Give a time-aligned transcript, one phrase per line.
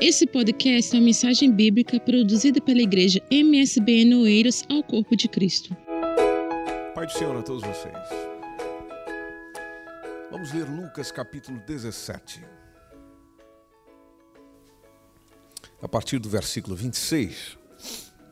[0.00, 5.76] Esse podcast é uma mensagem bíblica produzida pela igreja MSBN Oeiros ao Corpo de Cristo.
[6.94, 7.96] Pai do Senhor a todos vocês.
[10.30, 12.44] Vamos ler Lucas capítulo 17.
[15.82, 17.58] A partir do versículo 26,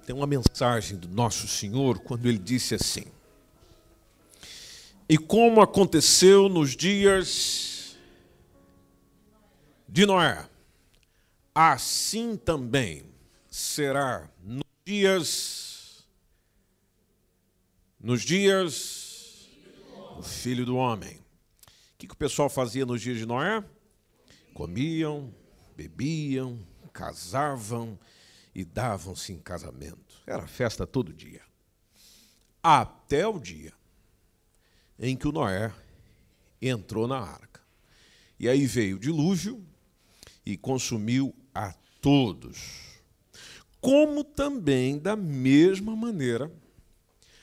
[0.06, 3.06] tem uma mensagem do nosso Senhor quando ele disse assim:
[5.08, 7.96] E como aconteceu nos dias
[9.88, 10.48] de Noé,
[11.58, 13.10] assim também
[13.48, 16.06] será nos dias
[17.98, 19.48] nos dias
[20.14, 21.16] do filho do homem.
[21.16, 21.22] O
[21.96, 23.64] que, que o pessoal fazia nos dias de Noé?
[24.52, 25.34] Comiam,
[25.74, 26.58] bebiam,
[26.92, 27.98] casavam
[28.54, 30.22] e davam-se em casamento.
[30.26, 31.40] Era festa todo dia.
[32.62, 33.72] Até o dia
[34.98, 35.72] em que o Noé
[36.60, 37.62] entrou na arca.
[38.38, 39.66] E aí veio o dilúvio
[40.44, 43.00] e consumiu a todos.
[43.80, 46.52] Como também, da mesma maneira,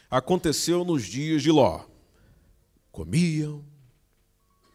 [0.09, 1.83] aconteceu nos dias de Ló.
[2.91, 3.65] Comiam,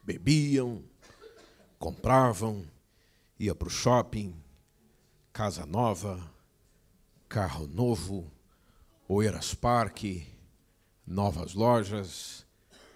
[0.03, 0.83] bebiam,
[1.79, 2.67] compravam,
[3.39, 4.35] ia para o shopping,
[5.33, 6.19] casa nova,
[7.29, 8.29] carro novo,
[9.07, 10.27] Oeiras Parque,
[11.07, 12.45] novas lojas,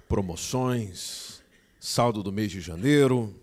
[0.08, 1.40] promoções,
[1.78, 3.40] saldo do mês de janeiro,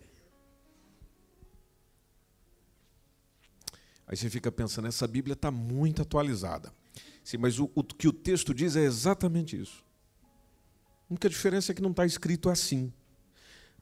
[4.10, 6.74] Aí você fica pensando, essa Bíblia está muito atualizada.
[7.24, 9.86] Sim, mas o, o, que o texto diz é exatamente isso.
[11.08, 12.92] A única diferença é que não está escrito assim.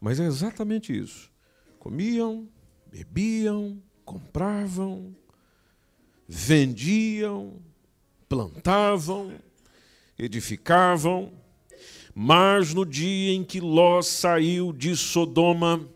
[0.02, 1.32] Mas é exatamente isso.
[1.80, 2.46] Comiam,
[2.92, 5.16] bebiam, compravam,
[6.28, 7.62] vendiam,
[8.28, 9.34] plantavam,
[10.20, 11.32] edificavam.
[12.14, 15.88] Mas no dia em que Ló saiu de Sodoma,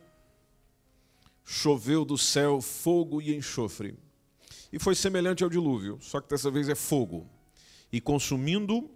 [1.43, 3.99] choveu do céu fogo e enxofre
[4.71, 7.27] e foi semelhante ao dilúvio, só que dessa vez é fogo,
[7.91, 8.89] e consumindo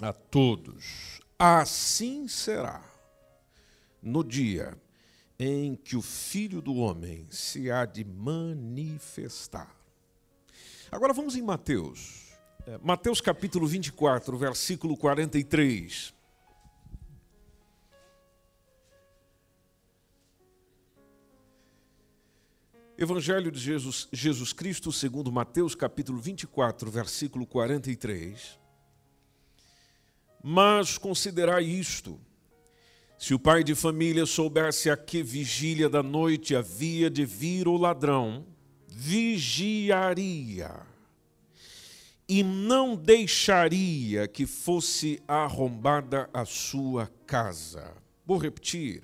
[0.00, 1.20] a todos.
[1.38, 2.82] Assim será
[4.02, 4.76] no dia
[5.38, 9.74] em que o Filho do Homem se há de manifestar.
[10.90, 12.32] Agora vamos em Mateus.
[12.66, 16.15] É, Mateus capítulo 24, versículo 43.
[22.98, 28.58] Evangelho de Jesus, Jesus Cristo, segundo Mateus, capítulo 24, versículo 43.
[30.42, 32.18] Mas considerai isto:
[33.18, 37.76] se o pai de família soubesse a que vigília da noite havia de vir o
[37.76, 38.46] ladrão,
[38.88, 40.80] vigiaria
[42.26, 47.92] e não deixaria que fosse arrombada a sua casa.
[48.24, 49.02] Vou repetir.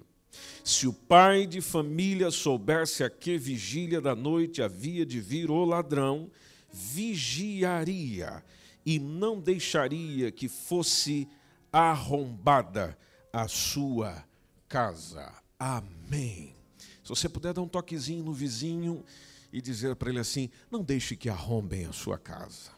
[0.64, 5.64] Se o pai de família soubesse a que vigília da noite havia de vir o
[5.64, 6.30] ladrão,
[6.72, 8.42] vigiaria
[8.84, 11.28] e não deixaria que fosse
[11.72, 12.96] arrombada
[13.32, 14.24] a sua
[14.68, 15.32] casa.
[15.58, 16.54] Amém.
[17.02, 19.04] Se você puder dar um toquezinho no vizinho
[19.52, 22.70] e dizer para ele assim: não deixe que arrombem a sua casa.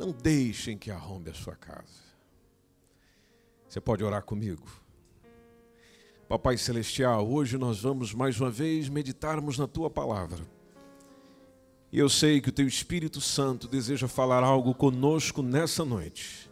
[0.00, 2.00] Não deixem que arrombe a sua casa.
[3.68, 4.66] Você pode orar comigo?
[6.26, 10.40] Papai Celestial, hoje nós vamos mais uma vez meditarmos na tua palavra.
[11.92, 16.50] E eu sei que o teu Espírito Santo deseja falar algo conosco nessa noite.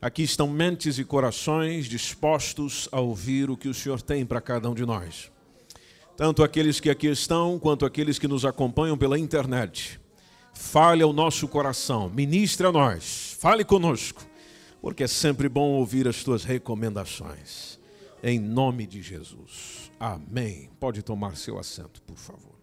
[0.00, 4.70] Aqui estão mentes e corações dispostos a ouvir o que o Senhor tem para cada
[4.70, 5.32] um de nós.
[6.16, 10.00] Tanto aqueles que aqui estão, quanto aqueles que nos acompanham pela internet.
[10.58, 14.26] Fale ao nosso coração, ministre a nós, fale conosco,
[14.82, 17.78] porque é sempre bom ouvir as tuas recomendações.
[18.22, 19.90] Em nome de Jesus.
[20.00, 20.68] Amém.
[20.80, 22.58] Pode tomar seu assento, por favor.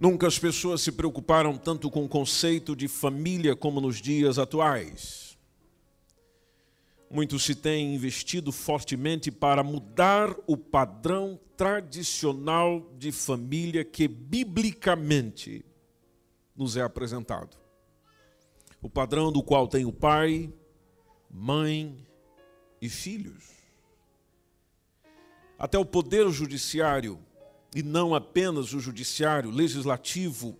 [0.00, 5.25] Nunca as pessoas se preocuparam tanto com o conceito de família como nos dias atuais.
[7.10, 15.64] Muito se tem investido fortemente para mudar o padrão tradicional de família que biblicamente
[16.54, 17.56] nos é apresentado.
[18.82, 20.52] O padrão do qual tem o pai,
[21.30, 21.96] mãe
[22.80, 23.50] e filhos.
[25.58, 27.18] Até o poder judiciário,
[27.74, 30.58] e não apenas o judiciário, legislativo,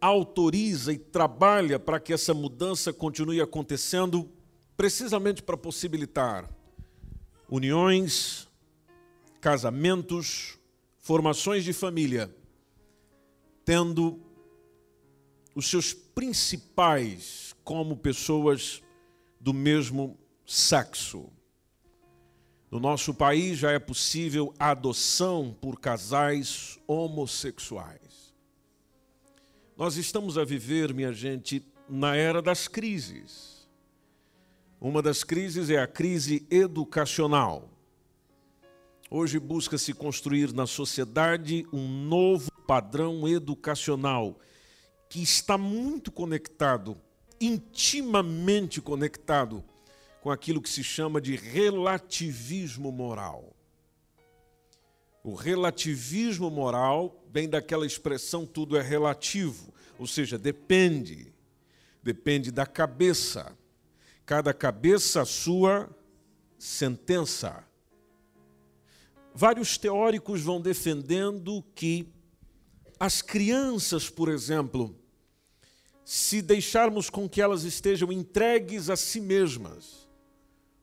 [0.00, 4.30] autoriza e trabalha para que essa mudança continue acontecendo
[4.76, 6.48] precisamente para possibilitar
[7.48, 8.48] uniões,
[9.40, 10.58] casamentos,
[10.98, 12.34] formações de família,
[13.64, 14.20] tendo
[15.54, 18.82] os seus principais como pessoas
[19.40, 21.30] do mesmo sexo.
[22.70, 28.34] No nosso país já é possível a adoção por casais homossexuais.
[29.76, 33.55] Nós estamos a viver, minha gente, na era das crises.
[34.88, 37.68] Uma das crises é a crise educacional.
[39.10, 44.38] Hoje busca-se construir na sociedade um novo padrão educacional
[45.08, 46.96] que está muito conectado,
[47.40, 49.64] intimamente conectado
[50.20, 53.56] com aquilo que se chama de relativismo moral.
[55.24, 61.34] O relativismo moral vem daquela expressão tudo é relativo, ou seja, depende.
[62.04, 63.55] Depende da cabeça.
[64.26, 65.88] Cada cabeça sua
[66.58, 67.64] sentença.
[69.32, 72.12] Vários teóricos vão defendendo que
[72.98, 74.98] as crianças, por exemplo,
[76.04, 80.08] se deixarmos com que elas estejam entregues a si mesmas,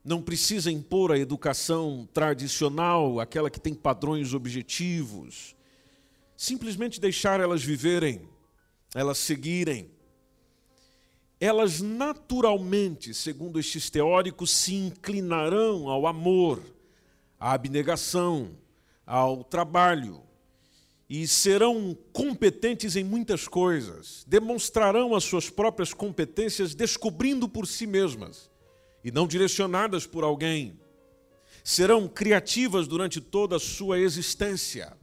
[0.05, 5.53] não precisa impor a educação tradicional, aquela que tem padrões objetivos,
[6.37, 8.21] simplesmente deixar elas viverem,
[8.95, 9.92] elas seguirem.
[11.43, 16.63] Elas naturalmente, segundo estes teóricos, se inclinarão ao amor,
[17.37, 18.51] à abnegação,
[19.05, 20.21] ao trabalho
[21.09, 28.49] e serão competentes em muitas coisas, demonstrarão as suas próprias competências descobrindo por si mesmas
[29.03, 30.79] e não direcionadas por alguém.
[31.61, 34.95] Serão criativas durante toda a sua existência.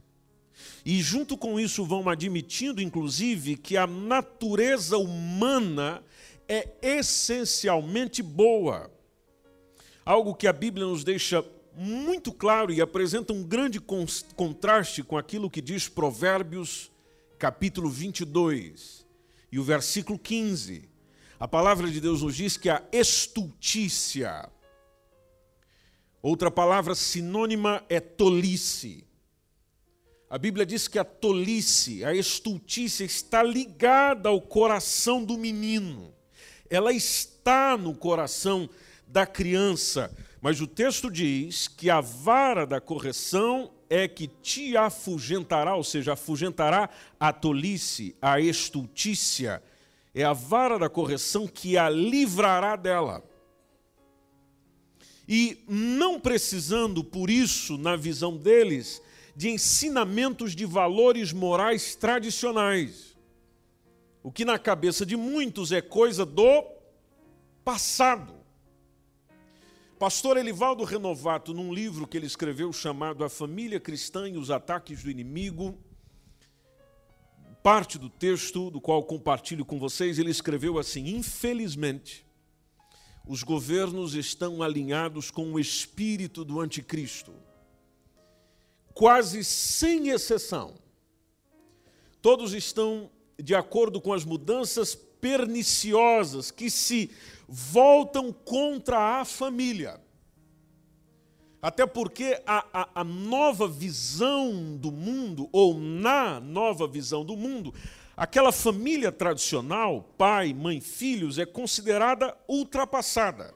[0.83, 6.03] E junto com isso vão admitindo, inclusive, que a natureza humana
[6.51, 8.91] é essencialmente boa.
[10.03, 13.79] Algo que a Bíblia nos deixa muito claro e apresenta um grande
[14.35, 16.91] contraste com aquilo que diz Provérbios,
[17.39, 19.05] capítulo 22,
[19.49, 20.89] e o versículo 15.
[21.39, 24.49] A palavra de Deus nos diz que a estultícia,
[26.21, 29.07] outra palavra sinônima é tolice.
[30.29, 36.13] A Bíblia diz que a tolice, a estultícia, está ligada ao coração do menino.
[36.71, 38.67] Ela está no coração
[39.07, 40.09] da criança
[40.41, 46.13] mas o texto diz que a vara da correção é que te afugentará, ou seja,
[46.13, 46.89] afugentará
[47.19, 49.61] a tolice, a estultícia.
[50.15, 53.23] É a vara da correção que a livrará dela.
[55.27, 58.99] E não precisando, por isso, na visão deles,
[59.35, 63.10] de ensinamentos de valores morais tradicionais.
[64.23, 66.63] O que na cabeça de muitos é coisa do
[67.63, 68.35] passado.
[69.97, 75.03] Pastor Elivaldo Renovato, num livro que ele escreveu chamado A Família Cristã e os Ataques
[75.03, 75.77] do Inimigo,
[77.61, 82.25] parte do texto do qual compartilho com vocês, ele escreveu assim: Infelizmente,
[83.27, 87.33] os governos estão alinhados com o espírito do anticristo.
[88.93, 90.75] Quase sem exceção.
[92.21, 93.09] Todos estão
[93.41, 97.11] de acordo com as mudanças perniciosas que se
[97.47, 99.99] voltam contra a família.
[101.61, 107.71] Até porque a, a, a, nova visão do mundo, ou na nova visão do mundo,
[108.17, 113.53] aquela família tradicional, pai, mãe, filhos, é considerada ultrapassada.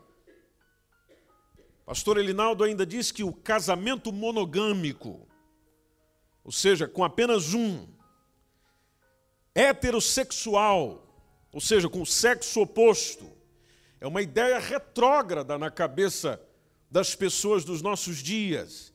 [1.84, 5.27] Pastor Elinaldo ainda diz que o casamento monogâmico,
[6.44, 7.88] ou seja, com apenas um,
[9.55, 11.01] heterossexual,
[11.51, 13.31] ou seja, com o sexo oposto,
[14.01, 16.39] é uma ideia retrógrada na cabeça
[16.91, 18.93] das pessoas dos nossos dias.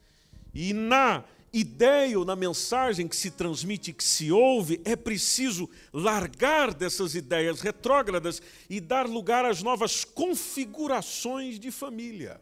[0.55, 6.73] E na ideia ou na mensagem que se transmite, que se ouve, é preciso largar
[6.73, 12.41] dessas ideias retrógradas e dar lugar às novas configurações de família.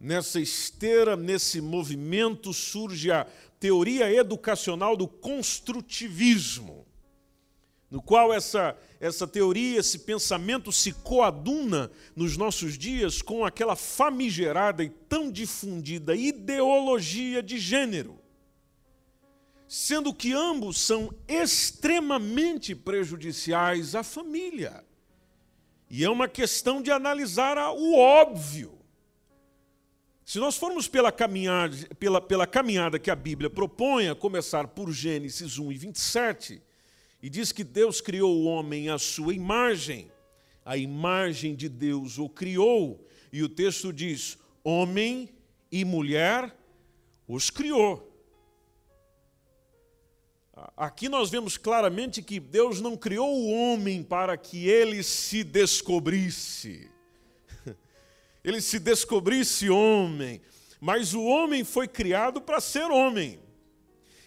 [0.00, 3.26] Nessa esteira, nesse movimento, surge a
[3.60, 6.86] teoria educacional do construtivismo,
[7.90, 14.82] no qual essa essa teoria, esse pensamento se coaduna nos nossos dias com aquela famigerada
[14.82, 18.18] e tão difundida ideologia de gênero,
[19.68, 24.84] sendo que ambos são extremamente prejudiciais à família.
[25.88, 28.77] E é uma questão de analisar o óbvio.
[30.28, 34.92] Se nós formos pela caminhada, pela, pela caminhada que a Bíblia propõe, a começar por
[34.92, 36.62] Gênesis 1 e 27,
[37.22, 40.12] e diz que Deus criou o homem à sua imagem.
[40.66, 43.02] A imagem de Deus o criou.
[43.32, 45.30] E o texto diz: homem
[45.72, 46.54] e mulher
[47.26, 48.06] os criou.
[50.76, 56.97] Aqui nós vemos claramente que Deus não criou o homem para que ele se descobrisse.
[58.48, 60.40] Ele se descobrisse homem,
[60.80, 63.38] mas o homem foi criado para ser homem.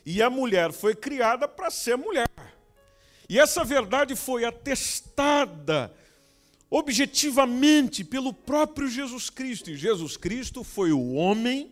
[0.05, 2.29] E a mulher foi criada para ser mulher.
[3.27, 5.91] E essa verdade foi atestada
[6.69, 9.71] objetivamente pelo próprio Jesus Cristo.
[9.71, 11.71] E Jesus Cristo foi o homem,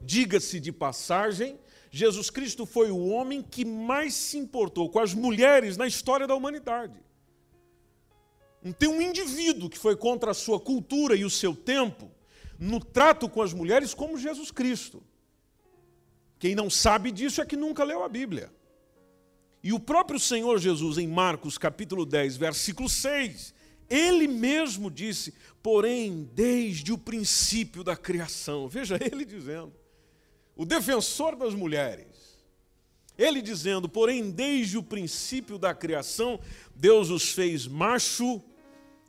[0.00, 1.58] diga-se de passagem,
[1.90, 6.36] Jesus Cristo foi o homem que mais se importou com as mulheres na história da
[6.36, 6.94] humanidade.
[8.72, 12.10] Tem um indivíduo que foi contra a sua cultura e o seu tempo
[12.58, 15.02] no trato com as mulheres como Jesus Cristo.
[16.38, 18.52] Quem não sabe disso é que nunca leu a Bíblia.
[19.62, 23.54] E o próprio Senhor Jesus, em Marcos capítulo 10, versículo 6,
[23.88, 29.72] ele mesmo disse: Porém, desde o princípio da criação, veja ele dizendo,
[30.56, 32.06] o defensor das mulheres.
[33.16, 36.40] Ele dizendo: Porém, desde o princípio da criação,
[36.74, 38.42] Deus os fez macho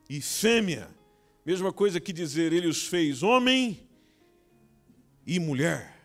[0.08, 0.88] e fêmea.
[1.44, 3.88] Mesma coisa que dizer, Ele os fez homem
[5.26, 5.96] e mulher.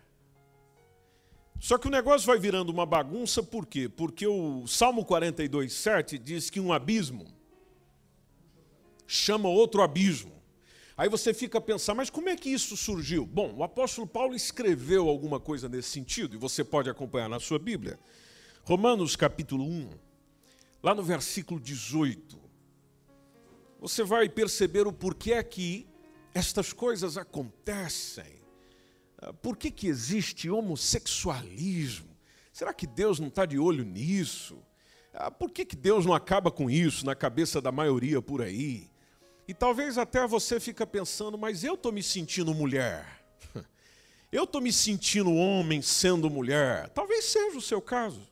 [1.58, 3.88] Só que o negócio vai virando uma bagunça, por quê?
[3.88, 7.26] Porque o Salmo 42, 7 diz que um abismo
[9.06, 10.32] chama outro abismo.
[10.96, 13.24] Aí você fica a pensar, mas como é que isso surgiu?
[13.24, 17.58] Bom, o apóstolo Paulo escreveu alguma coisa nesse sentido, e você pode acompanhar na sua
[17.58, 17.98] Bíblia.
[18.64, 19.90] Romanos capítulo 1,
[20.82, 22.41] lá no versículo 18,
[23.82, 25.88] você vai perceber o porquê é que
[26.32, 28.40] estas coisas acontecem.
[29.18, 32.16] Ah, por que, que existe homossexualismo?
[32.52, 34.56] Será que Deus não está de olho nisso?
[35.12, 38.88] Ah, por que, que Deus não acaba com isso na cabeça da maioria por aí?
[39.48, 43.04] E talvez até você fica pensando, mas eu estou me sentindo mulher.
[44.30, 46.88] Eu estou me sentindo homem sendo mulher.
[46.90, 48.31] Talvez seja o seu caso.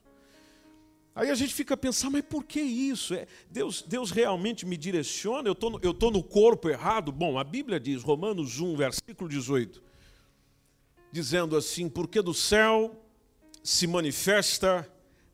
[1.13, 3.13] Aí a gente fica pensando, mas por que isso?
[3.13, 5.49] É, Deus, Deus realmente me direciona?
[5.49, 7.11] Eu tô, estou no corpo errado?
[7.11, 9.83] Bom, a Bíblia diz, Romanos 1, versículo 18,
[11.11, 12.95] dizendo assim: Porque do céu
[13.61, 14.89] se manifesta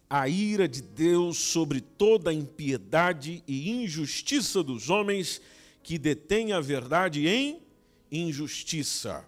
[0.10, 5.42] a ira de Deus sobre toda a impiedade e injustiça dos homens
[5.84, 7.62] que detém a verdade em
[8.12, 9.28] injustiça.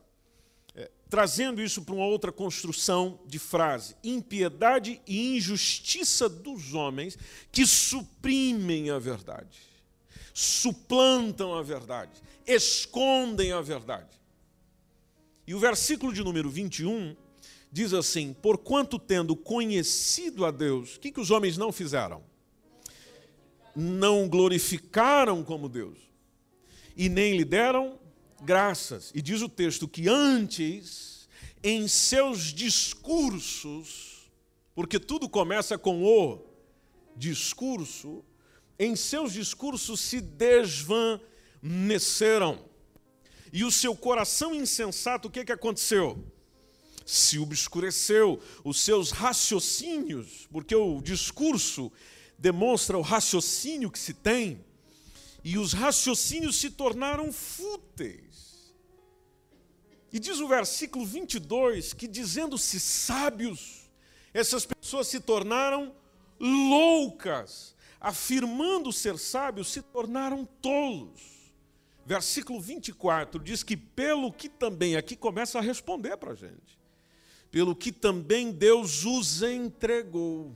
[1.10, 7.18] Trazendo isso para uma outra construção de frase: impiedade e injustiça dos homens
[7.52, 9.60] que suprimem a verdade,
[10.34, 12.12] suplantam a verdade,
[12.46, 14.20] escondem a verdade.
[15.48, 17.16] E o versículo de número 21
[17.72, 22.22] diz assim: Porquanto tendo conhecido a Deus, o que, que os homens não fizeram?
[23.76, 25.98] Não glorificaram como Deus
[26.96, 27.98] e nem lhe deram
[28.44, 29.12] graças.
[29.14, 31.28] E diz o texto que antes,
[31.64, 34.32] em seus discursos,
[34.74, 36.40] porque tudo começa com o
[37.16, 38.26] discurso,
[38.78, 42.64] em seus discursos se desvaneceram.
[43.52, 46.24] E o seu coração insensato, o que, que aconteceu?
[47.06, 51.92] Se obscureceu, os seus raciocínios, porque o discurso
[52.38, 54.64] demonstra o raciocínio que se tem,
[55.44, 58.74] e os raciocínios se tornaram fúteis.
[60.12, 63.90] E diz o versículo 22 que, dizendo-se sábios,
[64.34, 65.96] essas pessoas se tornaram
[66.40, 71.54] loucas, afirmando ser sábios, se tornaram tolos.
[72.06, 76.80] Versículo 24 diz que, pelo que também, aqui começa a responder para a gente,
[77.52, 80.56] pelo que também Deus os entregou.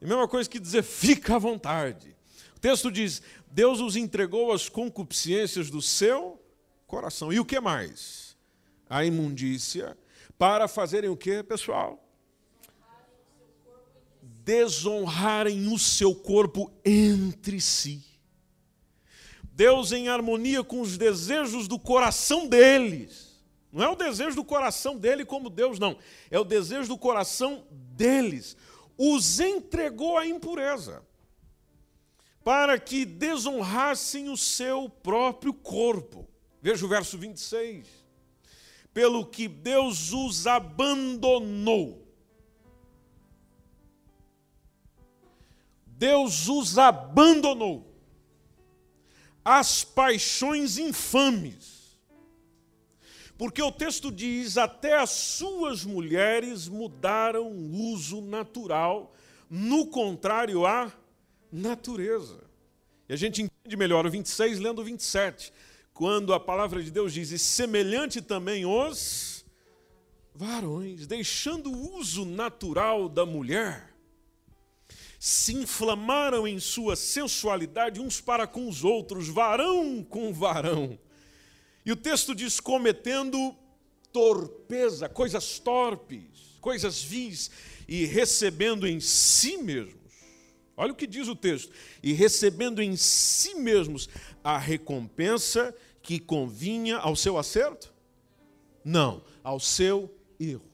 [0.00, 2.13] É a mesma coisa que dizer, fica à vontade
[2.64, 6.42] texto diz: Deus os entregou às concupiscências do seu
[6.86, 7.30] coração.
[7.30, 8.38] E o que mais?
[8.88, 9.98] A imundícia,
[10.38, 12.02] para fazerem o que, pessoal?
[14.22, 18.02] Desonrarem o seu corpo entre si.
[19.42, 23.44] Deus em harmonia com os desejos do coração deles.
[23.70, 25.98] Não é o desejo do coração dele como Deus, não.
[26.30, 28.56] É o desejo do coração deles.
[28.96, 31.02] Os entregou à impureza
[32.44, 36.28] para que desonrassem o seu próprio corpo.
[36.60, 37.86] Veja o verso 26.
[38.92, 42.06] Pelo que Deus os abandonou.
[45.86, 47.90] Deus os abandonou.
[49.42, 51.98] As paixões infames.
[53.38, 59.12] Porque o texto diz: até as suas mulheres mudaram o uso natural,
[59.50, 60.92] no contrário a
[61.54, 62.42] natureza.
[63.08, 65.52] E a gente entende melhor o 26 lendo o 27,
[65.92, 69.44] quando a palavra de Deus diz: e semelhante também os
[70.34, 73.94] varões, deixando o uso natural da mulher,
[75.18, 80.98] se inflamaram em sua sensualidade uns para com os outros, varão com varão.
[81.86, 83.54] E o texto diz: cometendo
[84.12, 87.50] torpeza, coisas torpes, coisas vis,
[87.86, 90.03] e recebendo em si mesmos.
[90.76, 94.08] Olha o que diz o texto: e recebendo em si mesmos
[94.42, 97.92] a recompensa que convinha ao seu acerto?
[98.84, 100.68] Não, ao seu erro.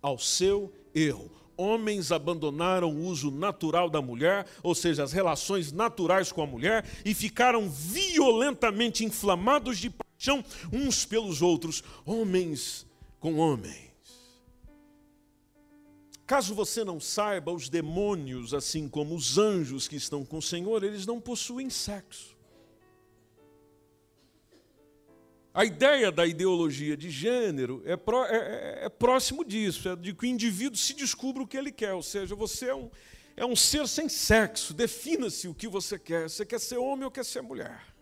[0.00, 1.30] Ao seu erro.
[1.56, 6.84] Homens abandonaram o uso natural da mulher, ou seja, as relações naturais com a mulher,
[7.04, 12.86] e ficaram violentamente inflamados de paixão uns pelos outros, homens
[13.20, 13.93] com homens.
[16.26, 20.82] Caso você não saiba, os demônios, assim como os anjos que estão com o Senhor,
[20.82, 22.34] eles não possuem sexo.
[25.52, 30.12] A ideia da ideologia de gênero é, pró, é, é, é, próximo disso, é de
[30.12, 32.90] que o indivíduo se descubra o que ele quer, ou seja, você é um,
[33.36, 37.10] é um ser sem sexo, defina-se o que você quer, você quer ser homem ou
[37.10, 37.94] quer ser mulher.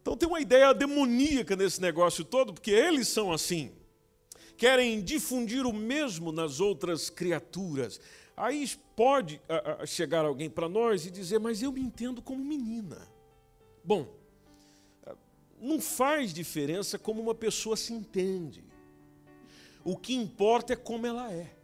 [0.00, 3.72] Então tem uma ideia demoníaca nesse negócio todo, porque eles são assim,
[4.58, 8.00] querem difundir o mesmo nas outras criaturas.
[8.36, 12.44] Aí pode a, a, chegar alguém para nós e dizer, mas eu me entendo como
[12.44, 13.08] menina.
[13.84, 14.18] Bom,
[15.60, 18.64] não faz diferença como uma pessoa se entende.
[19.84, 21.54] O que importa é como ela é.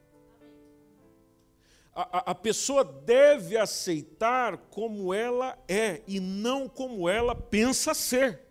[1.92, 8.43] A, a, pessoa deve aceitar como ela é e não como ela pensa ser.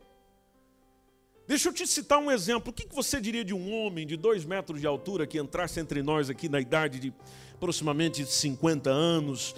[1.46, 2.72] Deixa eu te citar um exemplo.
[2.72, 6.02] O que você diria de um homem de dois metros de altura que entrasse entre
[6.02, 7.14] nós aqui na idade de
[7.54, 9.54] aproximadamente 50 anos,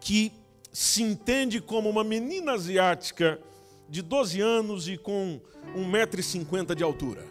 [0.00, 0.32] que
[0.72, 3.40] se entende como uma menina asiática
[3.88, 5.40] de 12 anos e com
[5.76, 7.26] 1,50m de altura.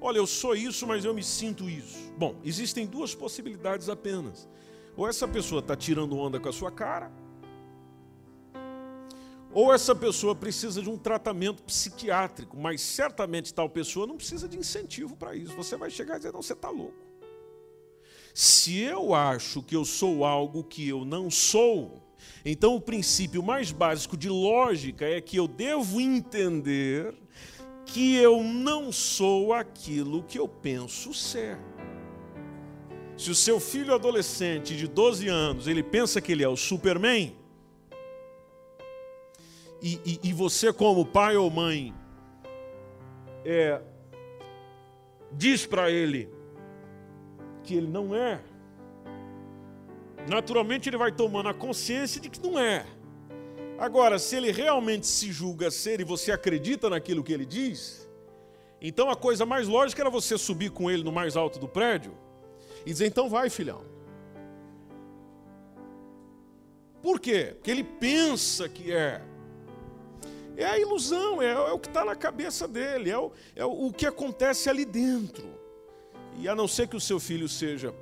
[0.00, 2.12] Olha, eu sou isso, mas eu me sinto isso.
[2.16, 4.48] Bom, existem duas possibilidades apenas.
[4.96, 7.10] Ou essa pessoa está tirando onda com a sua cara,
[9.52, 14.58] ou essa pessoa precisa de um tratamento psiquiátrico, mas certamente tal pessoa não precisa de
[14.58, 15.54] incentivo para isso.
[15.56, 17.06] Você vai chegar e dizer: não, você está louco.
[18.34, 22.06] Se eu acho que eu sou algo que eu não sou,
[22.44, 27.14] então, o princípio mais básico de lógica é que eu devo entender
[27.84, 31.58] que eu não sou aquilo que eu penso ser.
[33.16, 37.34] Se o seu filho adolescente de 12 anos, ele pensa que ele é o Superman,
[39.82, 41.94] e, e, e você como pai ou mãe
[43.44, 43.80] é,
[45.32, 46.28] diz para ele
[47.62, 48.40] que ele não é,
[50.28, 52.86] naturalmente ele vai tomando a consciência de que não é.
[53.78, 58.08] Agora, se ele realmente se julga ser e você acredita naquilo que ele diz,
[58.80, 62.16] então a coisa mais lógica era você subir com ele no mais alto do prédio
[62.84, 63.84] e dizer: então vai, filhão.
[67.02, 67.52] Por quê?
[67.54, 69.22] Porque ele pensa que é.
[70.56, 73.92] É a ilusão, é, é o que está na cabeça dele, é, o, é o
[73.92, 75.46] que acontece ali dentro.
[76.38, 77.94] E a não ser que o seu filho seja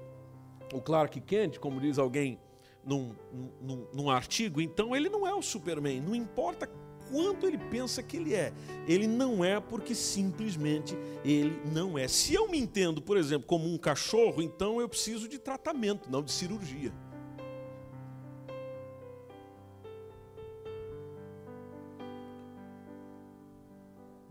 [0.72, 2.38] o Clark Kent, como diz alguém
[2.84, 3.14] num,
[3.60, 6.68] num, num artigo, então ele não é o Superman, não importa
[7.10, 8.52] quanto ele pensa que ele é.
[8.86, 12.08] Ele não é porque simplesmente ele não é.
[12.08, 16.22] Se eu me entendo, por exemplo, como um cachorro, então eu preciso de tratamento, não
[16.22, 16.92] de cirurgia.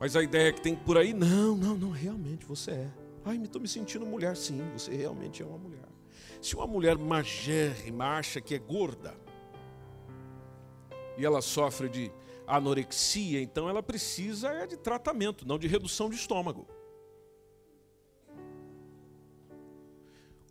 [0.04, 2.92] Mas a ideia que tem por aí, não, não, não, realmente você é.
[3.24, 5.88] Ai, estou me sentindo mulher, sim, você realmente é uma mulher.
[6.42, 9.16] Se uma mulher magérrima acha que é gorda
[11.18, 12.12] e ela sofre de
[12.46, 16.68] anorexia, então ela precisa é de tratamento, não de redução de estômago.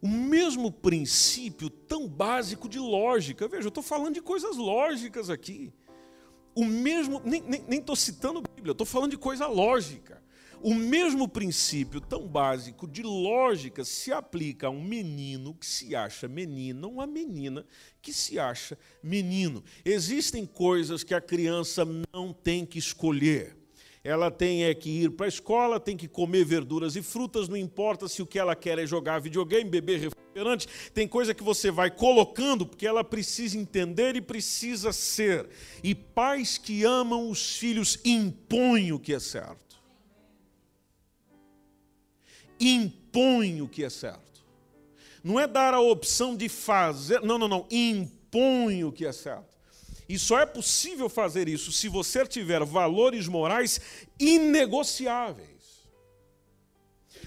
[0.00, 3.46] O mesmo princípio tão básico de lógica.
[3.46, 5.74] Veja, eu estou falando de coisas lógicas aqui.
[6.54, 10.22] O mesmo, nem estou citando Bíblia, eu estou falando de coisa lógica.
[10.62, 16.28] O mesmo princípio tão básico de lógica se aplica a um menino que se acha
[16.28, 17.66] menina, uma menina
[18.00, 19.64] que se acha menino.
[19.84, 21.84] Existem coisas que a criança
[22.14, 23.56] não tem que escolher.
[24.04, 27.56] Ela tem é que ir para a escola, tem que comer verduras e frutas, não
[27.56, 30.66] importa se o que ela quer é jogar videogame, beber refrigerante.
[30.92, 35.48] Tem coisa que você vai colocando porque ela precisa entender e precisa ser.
[35.84, 39.72] E pais que amam os filhos impõem o que é certo
[42.62, 44.44] impõe o que é certo.
[45.22, 49.51] Não é dar a opção de fazer, não, não, não, impõe o que é certo.
[50.12, 53.80] E só é possível fazer isso se você tiver valores morais
[54.20, 55.88] inegociáveis.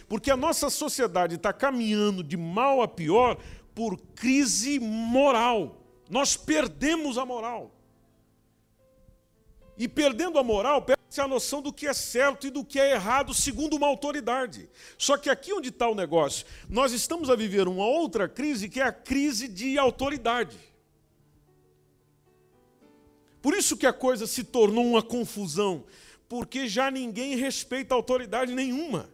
[0.08, 3.40] Porque a nossa sociedade está caminhando de mal a pior
[3.74, 5.82] por crise moral.
[6.12, 7.72] Nós perdemos a moral.
[9.76, 12.92] E perdendo a moral, perde-se a noção do que é certo e do que é
[12.92, 14.70] errado, segundo uma autoridade.
[14.96, 18.80] Só que aqui onde está o negócio, nós estamos a viver uma outra crise, que
[18.80, 20.75] é a crise de autoridade.
[23.46, 25.86] Por isso que a coisa se tornou uma confusão,
[26.28, 29.08] porque já ninguém respeita autoridade nenhuma.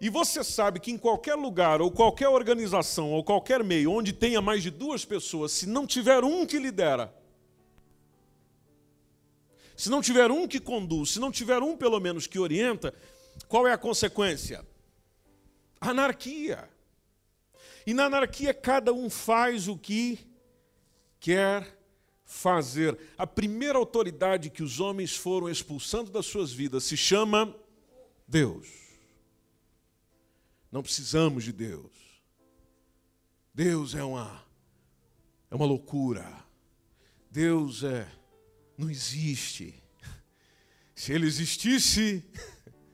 [0.00, 4.40] E você sabe que em qualquer lugar, ou qualquer organização, ou qualquer meio, onde tenha
[4.40, 7.14] mais de duas pessoas, se não tiver um que lidera,
[9.76, 12.92] se não tiver um que conduz, se não tiver um pelo menos que orienta,
[13.46, 14.66] qual é a consequência?
[15.80, 16.68] Anarquia.
[17.86, 20.28] E na anarquia cada um faz o que
[21.20, 21.78] quer
[22.24, 22.98] fazer.
[23.18, 27.54] A primeira autoridade que os homens foram expulsando das suas vidas se chama
[28.26, 28.68] Deus.
[30.72, 31.90] Não precisamos de Deus.
[33.52, 34.44] Deus é uma
[35.50, 36.44] é uma loucura.
[37.30, 38.08] Deus é
[38.78, 39.74] não existe.
[40.94, 42.24] Se ele existisse,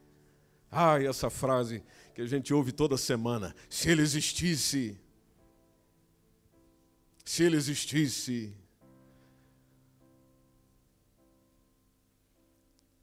[0.70, 1.82] ai, essa frase
[2.14, 4.98] que a gente ouve toda semana, se ele existisse,
[7.26, 8.54] se ele existisse,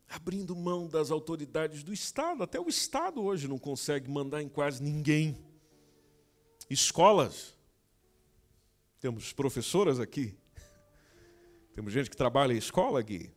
[0.07, 4.81] abrindo mão das autoridades do Estado, até o Estado hoje não consegue mandar em quase
[4.81, 5.38] ninguém.
[6.69, 7.53] Escolas,
[9.01, 10.33] temos professoras aqui,
[11.75, 13.29] temos gente que trabalha em escola aqui.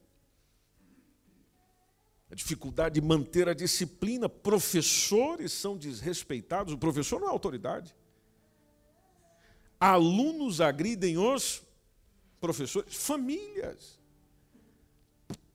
[2.31, 4.29] A dificuldade de manter a disciplina.
[4.29, 6.73] Professores são desrespeitados.
[6.73, 7.95] O professor não é autoridade.
[9.79, 11.63] Alunos agridem os
[12.41, 12.95] professores.
[12.95, 13.99] Famílias.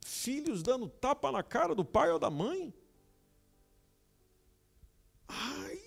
[0.05, 2.73] Filhos dando tapa na cara do pai ou da mãe.
[5.27, 5.79] Ai.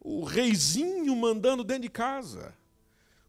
[0.00, 2.56] O reizinho mandando dentro de casa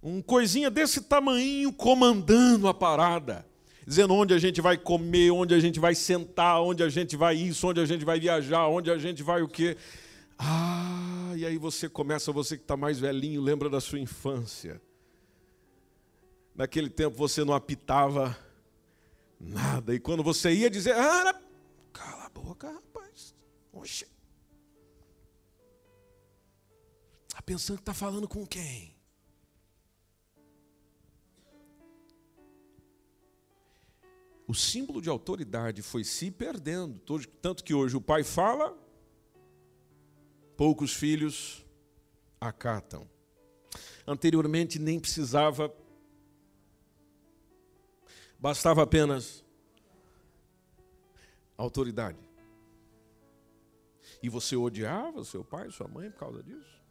[0.01, 3.45] um coisinha desse tamanho comandando a parada,
[3.85, 7.35] dizendo onde a gente vai comer, onde a gente vai sentar, onde a gente vai
[7.35, 9.75] isso, onde a gente vai viajar, onde a gente vai o quê.
[10.39, 14.81] Ah, e aí você começa, você que está mais velhinho, lembra da sua infância.
[16.55, 18.37] Naquele tempo você não apitava
[19.39, 21.39] nada, e quando você ia dizer, ah,
[21.91, 23.35] cala a boca, rapaz,
[23.73, 24.07] oxe.
[27.27, 28.97] Está pensando que está falando com quem?
[34.49, 36.99] o símbolo de autoridade foi se perdendo,
[37.39, 38.75] tanto que hoje o pai fala,
[40.59, 41.65] poucos filhos
[42.37, 43.09] acatam.
[44.05, 45.73] Anteriormente nem precisava,
[48.37, 49.41] bastava apenas
[51.55, 52.19] autoridade.
[54.21, 56.83] E você odiava seu pai, sua mãe por causa disso?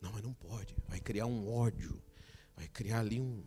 [0.00, 0.74] Não, mas não pode.
[0.88, 2.02] Vai criar um ódio,
[2.56, 3.44] vai criar ali um,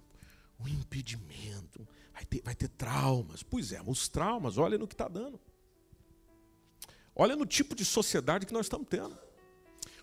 [0.59, 3.41] um impedimento, vai ter, vai ter traumas.
[3.41, 5.41] Pois é, os traumas, olha no que está dando.
[7.21, 9.15] Olha no tipo de sociedade que nós estamos tendo.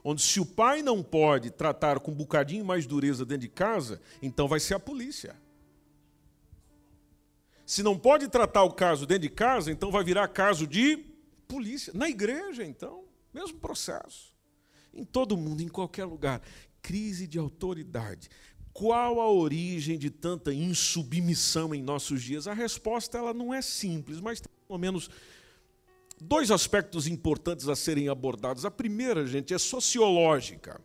[0.04, 4.00] Onde se o pai não pode tratar com um bocadinho mais dureza dentro de casa,
[4.22, 5.34] então vai ser a polícia.
[7.66, 10.96] Se não pode tratar o caso dentro de casa, então vai virar caso de
[11.48, 11.92] polícia.
[11.92, 13.02] Na igreja, então,
[13.34, 14.32] mesmo processo.
[14.94, 16.40] Em todo mundo, em qualquer lugar.
[16.80, 18.28] Crise de autoridade.
[18.72, 22.46] Qual a origem de tanta insubmissão em nossos dias?
[22.46, 25.10] A resposta ela não é simples, mas tem pelo menos
[26.20, 28.64] dois aspectos importantes a serem abordados.
[28.64, 30.80] A primeira, gente, é sociológica.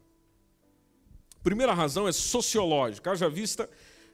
[1.35, 3.69] A primeira razão é sociológica, haja vista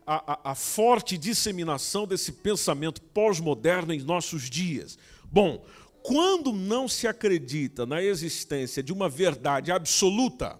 [0.05, 4.97] a, a, a forte disseminação desse pensamento pós-moderno em nossos dias.
[5.25, 5.63] Bom,
[6.01, 10.59] quando não se acredita na existência de uma verdade absoluta,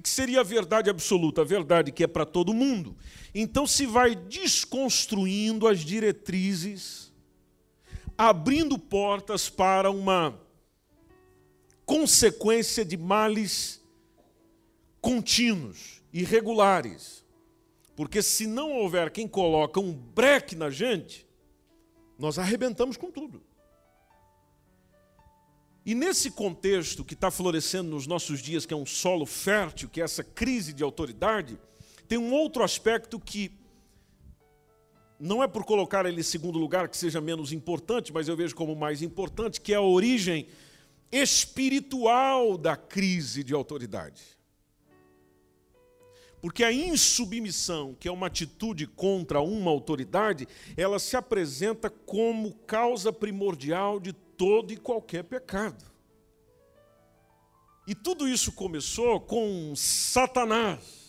[0.00, 1.42] que seria a verdade absoluta?
[1.42, 2.96] A verdade que é para todo mundo.
[3.34, 7.11] Então se vai desconstruindo as diretrizes,
[8.16, 10.40] abrindo portas para uma
[11.84, 13.82] consequência de males
[15.00, 17.24] contínuos, irregulares.
[17.94, 21.26] Porque se não houver quem coloca um breque na gente,
[22.18, 23.42] nós arrebentamos com tudo.
[25.84, 30.00] E nesse contexto que está florescendo nos nossos dias, que é um solo fértil, que
[30.00, 31.58] é essa crise de autoridade,
[32.06, 33.61] tem um outro aspecto que
[35.24, 38.56] não é por colocar ele em segundo lugar que seja menos importante, mas eu vejo
[38.56, 40.48] como mais importante, que é a origem
[41.12, 44.20] espiritual da crise de autoridade.
[46.40, 53.12] Porque a insubmissão, que é uma atitude contra uma autoridade, ela se apresenta como causa
[53.12, 55.84] primordial de todo e qualquer pecado.
[57.86, 61.01] E tudo isso começou com Satanás,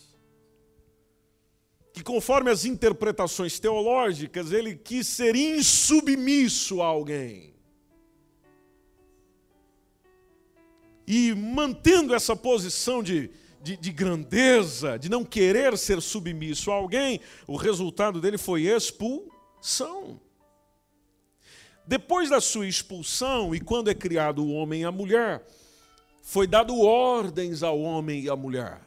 [1.94, 7.54] que conforme as interpretações teológicas, ele quis ser insubmisso a alguém.
[11.06, 13.30] E mantendo essa posição de
[13.64, 20.20] de, de, grandeza, de não querer ser submisso a alguém, o resultado dele foi expulsão.
[21.86, 25.46] Depois da sua expulsão, e quando é criado o homem e a mulher,
[26.22, 28.82] foi dado ordens ao homem e à mulher,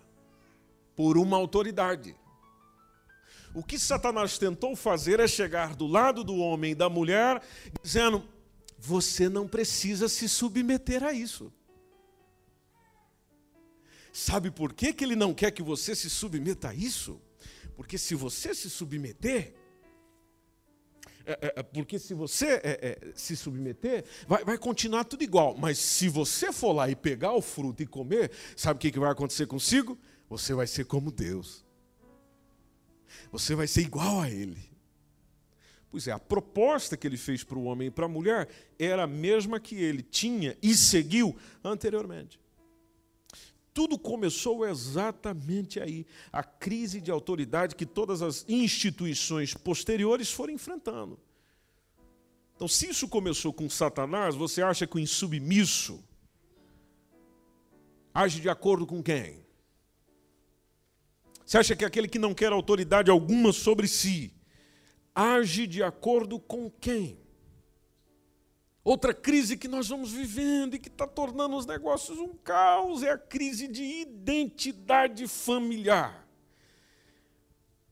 [0.96, 2.16] por uma autoridade.
[3.58, 7.42] O que Satanás tentou fazer é chegar do lado do homem e da mulher,
[7.82, 8.24] dizendo:
[8.78, 11.52] você não precisa se submeter a isso.
[14.14, 17.20] Sabe por que, que ele não quer que você se submeta a isso?
[17.76, 19.56] Porque se você se submeter,
[21.26, 25.58] é, é, é porque se você é, é, se submeter, vai, vai, continuar tudo igual.
[25.58, 29.00] Mas se você for lá e pegar o fruto e comer, sabe o que, que
[29.00, 29.98] vai acontecer consigo?
[30.30, 31.66] Você vai ser como Deus.
[33.32, 34.78] Você vai ser igual a Ele.
[35.90, 39.04] Pois é, a proposta que ele fez para o homem e para a mulher era
[39.04, 42.40] a mesma que ele tinha e seguiu anteriormente.
[43.74, 46.06] Tudo começou exatamente aí.
[46.32, 51.20] A crise de autoridade que todas as instituições posteriores foram enfrentando.
[52.56, 56.04] Então, se isso começou com Satanás, você acha que o insubmisso
[58.12, 59.47] age de acordo com quem?
[61.48, 64.36] Você acha que aquele que não quer autoridade alguma sobre si
[65.16, 67.18] age de acordo com quem?
[68.84, 73.12] Outra crise que nós vamos vivendo e que está tornando os negócios um caos é
[73.12, 76.27] a crise de identidade familiar.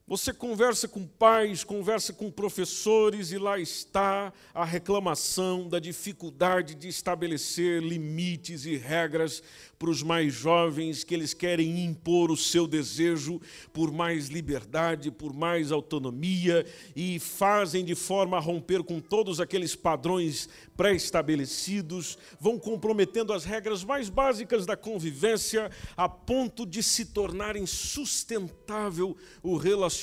[0.07, 6.87] Você conversa com pais, conversa com professores e lá está a reclamação da dificuldade de
[6.87, 9.41] estabelecer limites e regras
[9.79, 13.41] para os mais jovens que eles querem impor o seu desejo
[13.73, 16.63] por mais liberdade, por mais autonomia
[16.95, 23.83] e fazem de forma a romper com todos aqueles padrões pré-estabelecidos, vão comprometendo as regras
[23.83, 29.94] mais básicas da convivência a ponto de se tornar insustentável o relacionamento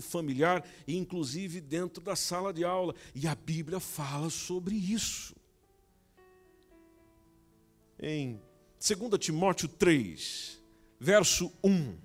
[0.00, 2.94] familiar, inclusive dentro da sala de aula.
[3.14, 5.34] E a Bíblia fala sobre isso.
[8.00, 8.40] Em
[8.78, 10.60] 2 Timóteo 3,
[10.98, 11.96] verso 1.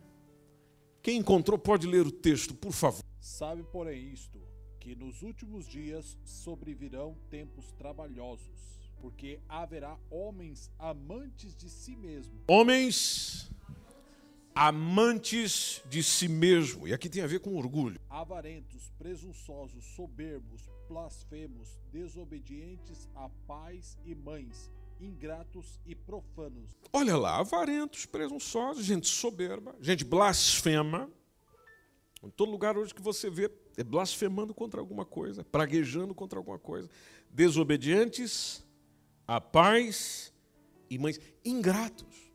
[1.01, 3.03] Quem encontrou pode ler o texto, por favor.
[3.19, 4.39] Sabe, porém, isto,
[4.79, 12.41] que nos últimos dias sobrevirão tempos trabalhosos, porque haverá homens amantes de si mesmo.
[12.47, 13.49] Homens
[14.57, 16.87] amantes de si mesmo.
[16.87, 17.99] E aqui tem a ver com orgulho.
[18.09, 26.69] Avarentos, presunçosos, soberbos, blasfemos, desobedientes a pais e mães ingratos e profanos.
[26.91, 31.09] Olha lá, avarentos, presunçosos, gente soberba, gente blasfema.
[32.23, 36.57] Em todo lugar hoje que você vê é blasfemando contra alguma coisa, praguejando contra alguma
[36.57, 36.89] coisa.
[37.29, 38.65] Desobedientes
[39.27, 40.33] a pais
[40.89, 42.26] e mães, ingratos.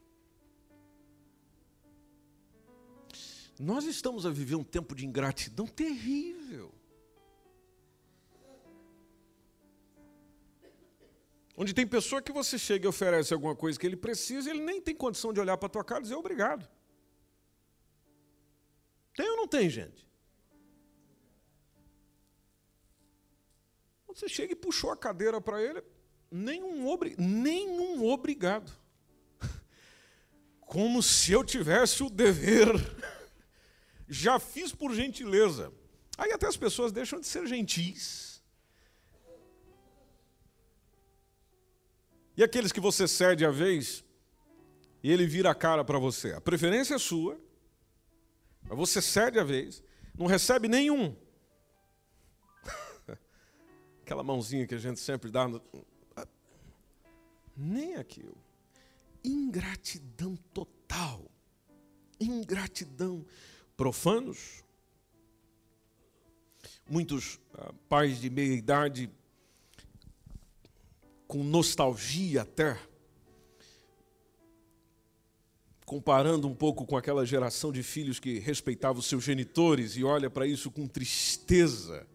[3.58, 6.72] Nós estamos a viver um tempo de ingratidão terrível.
[11.56, 14.80] Onde tem pessoa que você chega e oferece alguma coisa que ele precisa, ele nem
[14.80, 16.68] tem condição de olhar para a tua cara e dizer obrigado.
[19.14, 20.06] Tem ou não tem, gente?
[24.06, 25.82] Você chega e puxou a cadeira para ele,
[26.30, 28.72] nenhum, obri nenhum obrigado.
[30.60, 32.68] Como se eu tivesse o dever.
[34.12, 35.72] Já fiz por gentileza.
[36.18, 38.32] Aí até as pessoas deixam de ser gentis
[42.36, 44.04] E aqueles que você cede a vez
[45.02, 46.32] e ele vira a cara para você.
[46.32, 47.38] A preferência é sua,
[48.62, 49.82] mas você cede a vez,
[50.14, 51.14] não recebe nenhum.
[54.02, 55.46] Aquela mãozinha que a gente sempre dá.
[55.46, 55.62] No...
[57.56, 58.36] Nem aquilo.
[59.22, 61.30] Ingratidão total.
[62.18, 63.26] Ingratidão.
[63.82, 64.62] Profanos.
[66.88, 69.10] Muitos ah, pais de meia idade
[71.26, 72.78] com nostalgia até,
[75.84, 80.30] comparando um pouco com aquela geração de filhos que respeitava os seus genitores e olha
[80.30, 82.06] para isso com tristeza.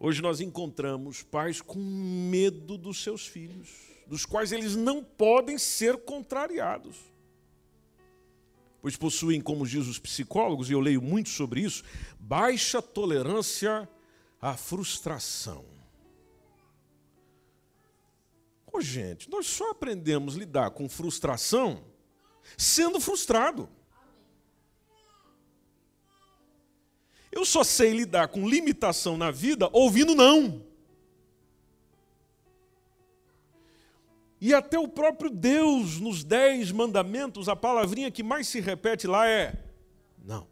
[0.00, 3.70] Hoje nós encontramos pais com medo dos seus filhos,
[4.08, 7.13] dos quais eles não podem ser contrariados.
[8.84, 11.82] Pois possuem, como diz os psicólogos, e eu leio muito sobre isso,
[12.20, 13.88] baixa tolerância
[14.38, 15.64] à frustração.
[18.70, 21.82] Ô, gente, nós só aprendemos a lidar com frustração
[22.58, 23.70] sendo frustrado.
[27.32, 30.62] Eu só sei lidar com limitação na vida ouvindo não.
[34.44, 39.26] E até o próprio Deus, nos dez mandamentos, a palavrinha que mais se repete lá
[39.26, 39.54] é:
[40.22, 40.46] não.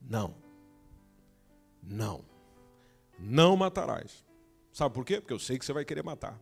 [0.00, 0.36] Não.
[1.82, 2.24] Não.
[3.18, 4.24] Não matarás.
[4.72, 5.20] Sabe por quê?
[5.20, 6.40] Porque eu sei que você vai querer matar.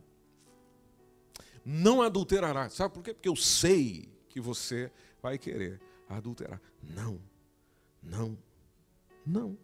[1.65, 2.73] Não adulterarás.
[2.73, 3.15] Sabe por quê?
[3.15, 6.61] Porque eu sei que você vai querer adulterar.
[6.79, 7.19] Não.
[8.03, 8.37] Não.
[9.25, 9.57] Não.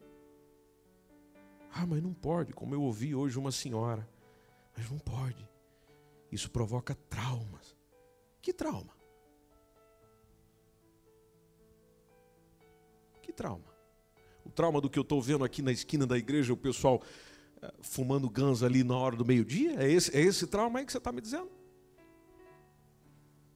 [1.72, 4.10] Ah, mas não pode, como eu ouvi hoje uma senhora.
[4.76, 5.51] Mas não pode.
[6.32, 7.76] Isso provoca traumas.
[8.42, 8.94] Que trauma?
[13.22, 13.72] Que trauma?
[14.46, 17.02] O trauma do que eu estou vendo aqui na esquina da igreja, o pessoal
[17.62, 19.76] eh, fumando ganza ali na hora do meio-dia?
[19.82, 21.50] É esse, é esse trauma aí que você está me dizendo?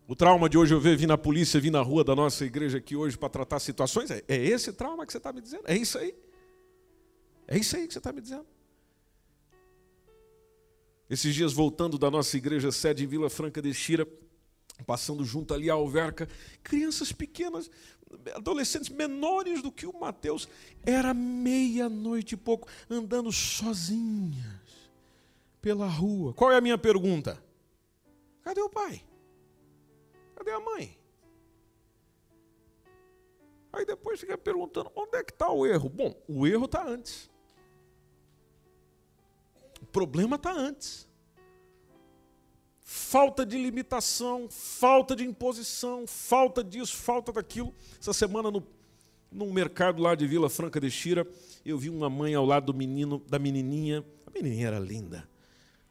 [0.08, 2.78] O trauma de hoje eu ver vir na polícia, vir na rua da nossa igreja
[2.78, 4.12] aqui hoje para tratar situações?
[4.12, 5.64] É, é esse trauma que você está me dizendo?
[5.66, 6.14] É isso aí?
[7.48, 8.46] É isso aí que você está me dizendo?
[11.10, 14.08] Esses dias voltando da nossa igreja sede em Vila Franca de Xira,
[14.86, 16.28] passando junto ali à alverca,
[16.64, 17.70] crianças pequenas,
[18.34, 20.48] adolescentes menores do que o Mateus,
[20.84, 24.62] era meia-noite e pouco, andando sozinhas
[25.62, 26.34] pela rua.
[26.34, 27.44] Qual é a minha pergunta?
[28.42, 29.04] Cadê o pai?
[30.36, 30.98] Cadê a mãe?
[33.72, 35.90] Aí depois fica perguntando: onde é que está o erro?
[35.90, 37.30] Bom, o erro está antes.
[39.96, 41.08] Problema está antes.
[42.82, 47.74] Falta de limitação, falta de imposição, falta disso, falta daquilo.
[47.98, 48.62] Essa semana, no,
[49.32, 51.26] num mercado lá de Vila Franca de Xira,
[51.66, 54.04] eu vi uma mãe ao lado do menino, da menininha.
[54.28, 55.30] A menininha era linda.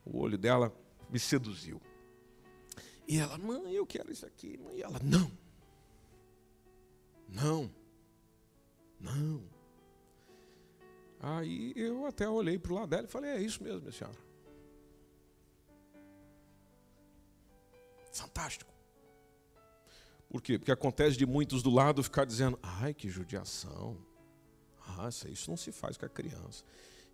[0.04, 0.70] O olho dela
[1.08, 1.80] me seduziu.
[3.08, 4.60] E ela, mãe, eu quero isso aqui.
[4.74, 5.32] E ela, não.
[7.26, 7.70] Não.
[9.00, 9.53] Não.
[11.26, 14.18] Aí eu até olhei para o lado dela e falei: É isso mesmo, minha senhora.
[18.12, 18.70] Fantástico.
[20.28, 20.58] Por quê?
[20.58, 23.96] Porque acontece de muitos do lado ficar dizendo: Ai, que judiação.
[25.30, 26.62] Isso não se faz com a criança.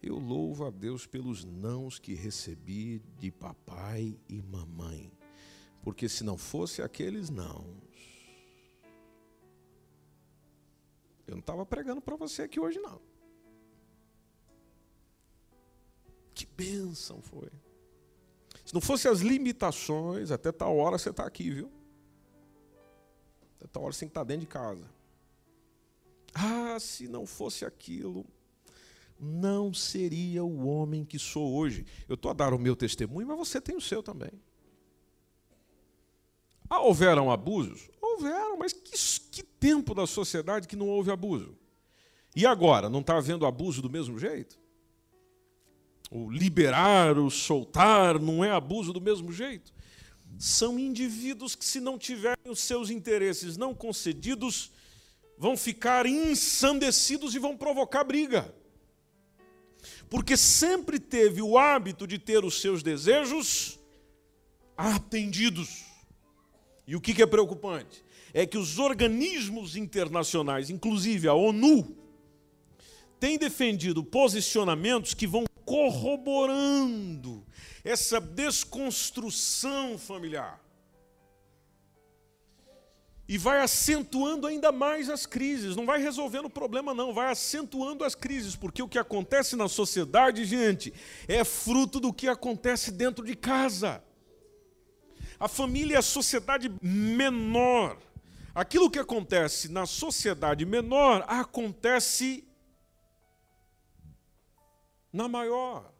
[0.02, 5.12] Eu louvo a Deus pelos nãos que recebi de papai e mamãe.
[5.84, 7.76] Porque se não fosse aqueles nãos,
[11.28, 13.09] eu não estava pregando para você aqui hoje, não.
[16.40, 17.50] Que bênção foi.
[18.64, 21.70] Se não fosse as limitações, até tal hora você está aqui, viu?
[23.57, 24.90] Até tal hora você tem que estar tá dentro de casa.
[26.33, 28.24] Ah, se não fosse aquilo,
[29.18, 31.85] não seria o homem que sou hoje.
[32.09, 34.33] Eu estou a dar o meu testemunho, mas você tem o seu também.
[36.70, 37.90] Ah, houveram abusos?
[38.00, 38.92] Houveram, mas que,
[39.31, 41.55] que tempo da sociedade que não houve abuso?
[42.35, 44.59] E agora, não está havendo abuso do mesmo jeito?
[46.10, 49.72] O liberar, o soltar, não é abuso do mesmo jeito.
[50.38, 54.72] São indivíduos que, se não tiverem os seus interesses não concedidos,
[55.38, 58.52] vão ficar ensandecidos e vão provocar briga.
[60.08, 63.78] Porque sempre teve o hábito de ter os seus desejos
[64.76, 65.84] atendidos.
[66.86, 68.04] E o que é preocupante?
[68.34, 71.96] É que os organismos internacionais, inclusive a ONU,
[73.20, 77.46] têm defendido posicionamentos que vão corroborando
[77.85, 80.61] essa desconstrução familiar.
[83.28, 85.76] E vai acentuando ainda mais as crises.
[85.76, 89.68] Não vai resolvendo o problema, não, vai acentuando as crises, porque o que acontece na
[89.68, 90.92] sociedade, gente,
[91.28, 94.02] é fruto do que acontece dentro de casa.
[95.38, 97.96] A família é a sociedade menor.
[98.53, 102.49] Aquilo que acontece na sociedade menor acontece
[105.12, 105.92] na maior.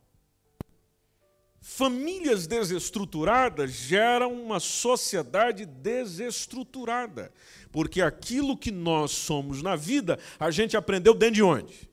[1.61, 7.33] Famílias desestruturadas geram uma sociedade desestruturada.
[7.71, 11.91] Porque aquilo que nós somos na vida, a gente aprendeu dentro de onde?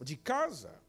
[0.00, 0.83] De casa.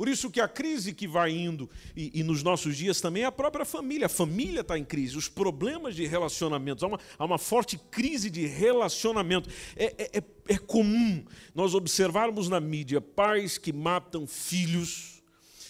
[0.00, 3.26] Por isso que a crise que vai indo, e, e, nos nossos dias também, é
[3.26, 4.06] a própria família.
[4.06, 8.30] A família está em crise, os problemas de relacionamentos, há uma, há uma forte crise
[8.30, 9.50] de relacionamento.
[9.76, 10.22] É, é, é,
[10.54, 11.22] é comum
[11.54, 15.22] nós observarmos na mídia pais que matam filhos,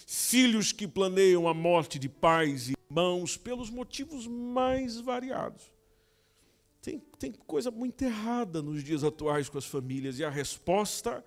[0.07, 5.61] filhos que planeiam a morte de pais e irmãos, pelos motivos mais variados.
[6.81, 11.21] Tem, tem coisa muito errada nos dias atuais com as famílias, e a resposta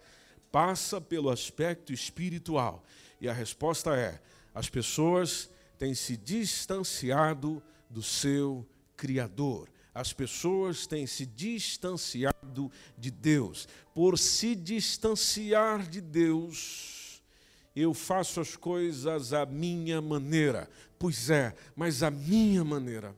[0.55, 2.85] passa pelo aspecto espiritual.
[3.21, 4.21] E a resposta é:
[4.55, 8.65] as pessoas têm se distanciado do seu
[8.97, 9.69] Criador.
[9.93, 13.67] As pessoas têm se distanciado de Deus.
[13.93, 17.21] Por se distanciar de Deus,
[17.75, 20.71] eu faço as coisas à minha maneira.
[20.97, 23.13] Pois é, mas a minha maneira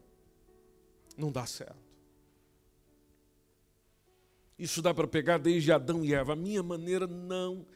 [1.19, 1.86] não dá certo.
[4.59, 6.33] Isso dá para pegar desde Adão e Eva.
[6.33, 7.67] A minha maneira não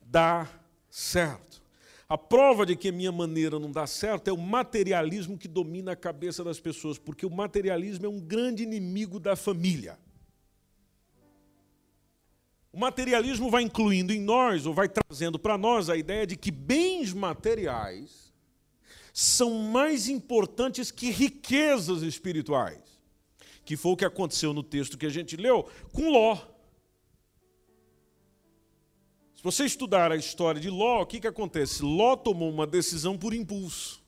[0.00, 0.48] dá
[0.88, 1.62] certo.
[2.08, 5.92] A prova de que a minha maneira não dá certo é o materialismo que domina
[5.92, 9.98] a cabeça das pessoas, porque o materialismo é um grande inimigo da família.
[12.72, 16.50] O materialismo vai incluindo em nós, ou vai trazendo para nós a ideia de que
[16.50, 18.32] bens materiais
[19.12, 22.87] são mais importantes que riquezas espirituais
[23.68, 26.36] que foi o que aconteceu no texto que a gente leu com Ló.
[29.36, 31.82] Se você estudar a história de Ló, o que, que acontece?
[31.82, 34.02] Ló tomou uma decisão por impulso.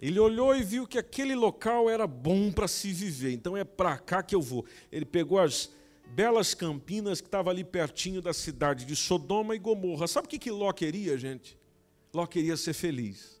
[0.00, 3.96] Ele olhou e viu que aquele local era bom para se viver, então é para
[3.96, 4.66] cá que eu vou.
[4.90, 5.70] Ele pegou as
[6.04, 10.08] belas campinas que estavam ali pertinho da cidade de Sodoma e Gomorra.
[10.08, 11.56] Sabe o que, que Ló queria, gente?
[12.12, 13.37] Ló queria ser feliz.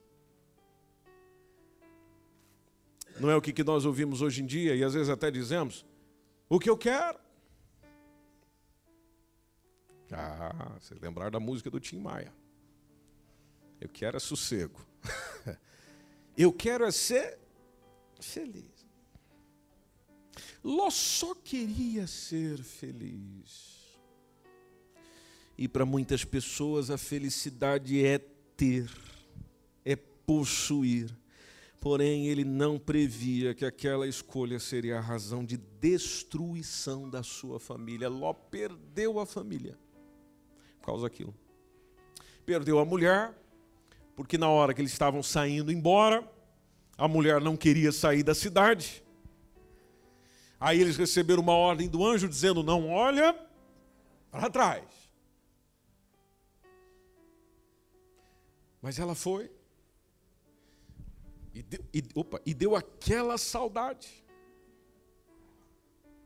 [3.20, 5.84] Não é o que nós ouvimos hoje em dia e às vezes até dizemos:
[6.48, 7.18] o que eu quero.
[10.10, 12.32] Ah, vocês lembraram da música do Tim Maia.
[13.80, 14.80] Eu quero é sossego.
[16.36, 17.38] eu quero é ser
[18.20, 18.86] feliz.
[20.64, 23.78] Ló só queria ser feliz.
[25.56, 28.18] E para muitas pessoas a felicidade é
[28.56, 28.90] ter,
[29.84, 31.14] é possuir
[31.80, 38.08] Porém, ele não previa que aquela escolha seria a razão de destruição da sua família.
[38.08, 39.78] Ló perdeu a família
[40.78, 41.34] por causa daquilo.
[42.44, 43.32] Perdeu a mulher,
[44.16, 46.28] porque na hora que eles estavam saindo embora,
[46.96, 49.04] a mulher não queria sair da cidade.
[50.58, 53.38] Aí eles receberam uma ordem do anjo dizendo: Não olha
[54.32, 54.84] para trás.
[58.82, 59.50] Mas ela foi
[61.58, 64.24] e deu, e, opa, e deu aquela saudade.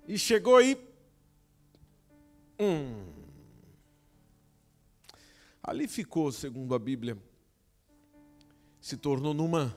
[0.07, 0.76] E chegou aí.
[2.61, 3.11] Hum,
[5.62, 7.16] ali ficou, segundo a Bíblia,
[8.80, 9.76] se tornou numa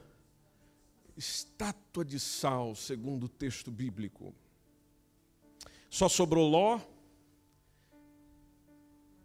[1.16, 4.36] estátua de sal, segundo o texto bíblico.
[5.90, 6.82] Só sobrou Ló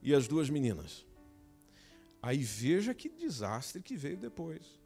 [0.01, 1.05] e as duas meninas.
[2.23, 4.80] Aí veja que desastre que veio depois.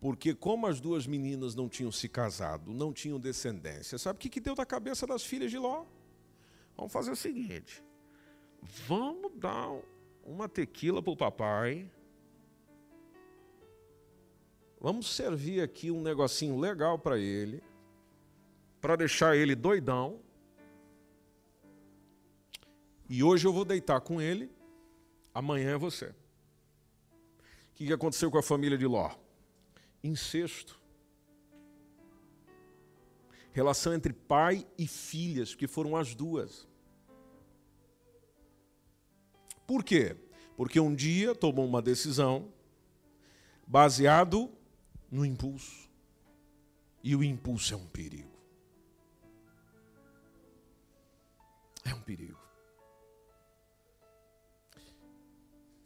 [0.00, 4.28] Porque, como as duas meninas não tinham se casado, não tinham descendência, sabe o que,
[4.28, 5.84] que deu da cabeça das filhas de Ló?
[6.76, 7.82] Vamos fazer o seguinte:
[8.86, 9.70] vamos dar
[10.22, 11.90] uma tequila para o papai.
[14.78, 17.62] Vamos servir aqui um negocinho legal para ele,
[18.80, 20.20] para deixar ele doidão.
[23.08, 24.50] E hoje eu vou deitar com ele,
[25.32, 26.14] amanhã é você.
[27.70, 29.25] O que aconteceu com a família de Ló?
[30.06, 30.80] Incesto.
[33.52, 36.66] Relação entre pai e filhas, que foram as duas.
[39.66, 40.16] Por quê?
[40.56, 42.52] Porque um dia tomou uma decisão
[43.66, 44.50] baseado
[45.10, 45.88] no impulso.
[47.02, 48.36] E o impulso é um perigo.
[51.84, 52.38] É um perigo.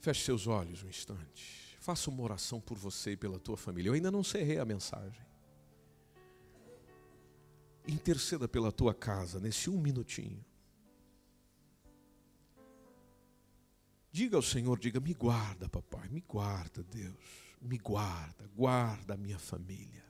[0.00, 1.69] Feche seus olhos um instante.
[1.80, 3.88] Faça uma oração por você e pela tua família.
[3.88, 5.24] Eu ainda não cerrei a mensagem.
[7.88, 10.44] Interceda pela tua casa nesse um minutinho.
[14.12, 17.16] Diga ao Senhor, diga, me guarda, papai, me guarda, Deus,
[17.62, 20.04] me guarda, guarda a minha família,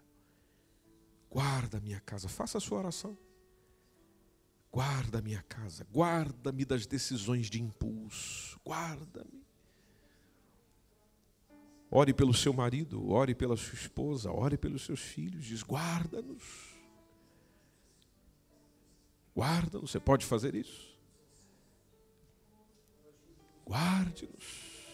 [1.31, 2.29] guarda a minha casa.
[2.29, 3.17] Faça a sua oração.
[4.73, 9.50] Guarda a minha casa, guarda-me das decisões de impulso, guarda-me.
[11.91, 16.71] Ore pelo seu marido, ore pela sua esposa, ore pelos seus filhos, diz: guarda-nos.
[19.35, 20.97] Guarda-nos, você pode fazer isso?
[23.67, 24.87] Guarde-nos.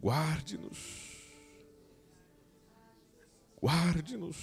[0.00, 1.16] Guarde-nos.
[3.60, 4.36] Guarde-nos.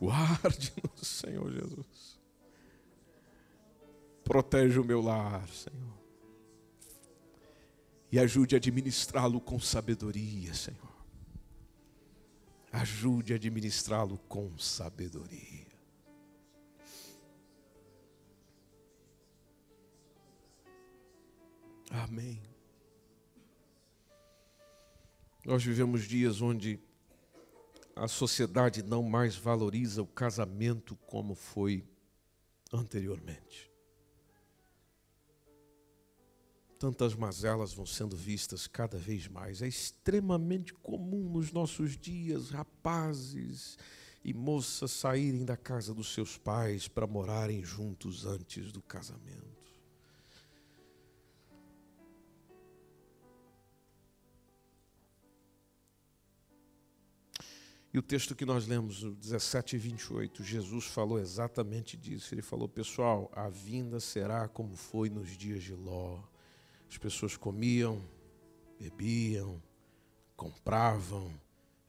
[0.00, 2.20] Guarde-nos, Senhor Jesus.
[4.24, 5.97] Protege o meu lar, Senhor
[8.10, 10.88] e ajude a administrá-lo com sabedoria, Senhor.
[12.72, 15.66] ajude a administrá-lo com sabedoria.
[21.90, 22.40] Amém.
[25.44, 26.78] Nós vivemos dias onde
[27.96, 31.84] a sociedade não mais valoriza o casamento como foi
[32.72, 33.67] anteriormente.
[36.78, 39.62] Tantas mazelas vão sendo vistas cada vez mais.
[39.62, 43.76] É extremamente comum nos nossos dias rapazes
[44.24, 49.58] e moças saírem da casa dos seus pais para morarem juntos antes do casamento.
[57.92, 62.32] E o texto que nós lemos, 17 e 28, Jesus falou exatamente disso.
[62.32, 66.22] Ele falou, pessoal, a vinda será como foi nos dias de Ló.
[66.88, 68.02] As pessoas comiam,
[68.78, 69.62] bebiam,
[70.36, 71.38] compravam,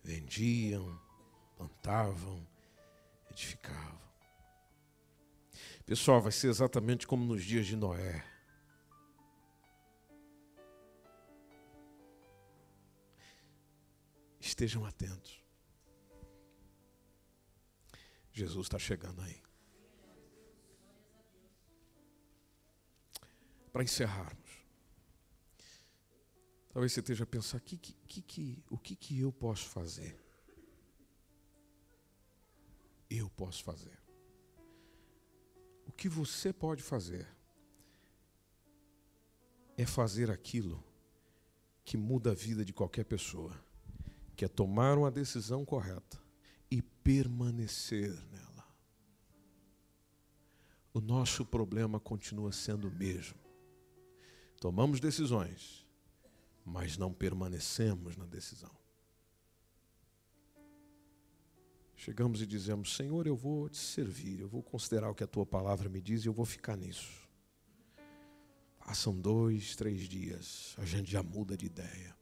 [0.04, 1.00] vendiam,
[1.56, 2.45] plantavam,
[3.32, 4.00] edificavam.
[5.86, 8.24] Pessoal, vai ser exatamente como nos dias de Noé.
[14.39, 15.43] Estejam atentos.
[18.32, 19.41] Jesus está chegando aí.
[23.72, 24.49] Para encerrarmos,
[26.70, 30.17] talvez você esteja a pensar: que, que, que, o que, que eu posso fazer?
[33.09, 33.97] Eu posso fazer.
[35.88, 37.28] O que você pode fazer
[39.76, 40.84] é fazer aquilo
[41.84, 43.59] que muda a vida de qualquer pessoa,
[44.36, 46.22] que é tomar uma decisão correta
[46.70, 48.67] e permanecer nela.
[50.93, 53.39] O nosso problema continua sendo o mesmo.
[54.59, 55.88] Tomamos decisões,
[56.70, 58.72] mas não permanecemos na decisão.
[61.95, 65.45] Chegamos e dizemos: Senhor, eu vou te servir, eu vou considerar o que a tua
[65.45, 67.28] palavra me diz e eu vou ficar nisso.
[68.80, 72.15] Passam dois, três dias, a gente já muda de ideia.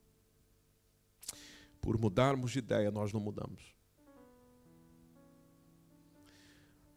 [1.79, 3.77] Por mudarmos de ideia, nós não mudamos.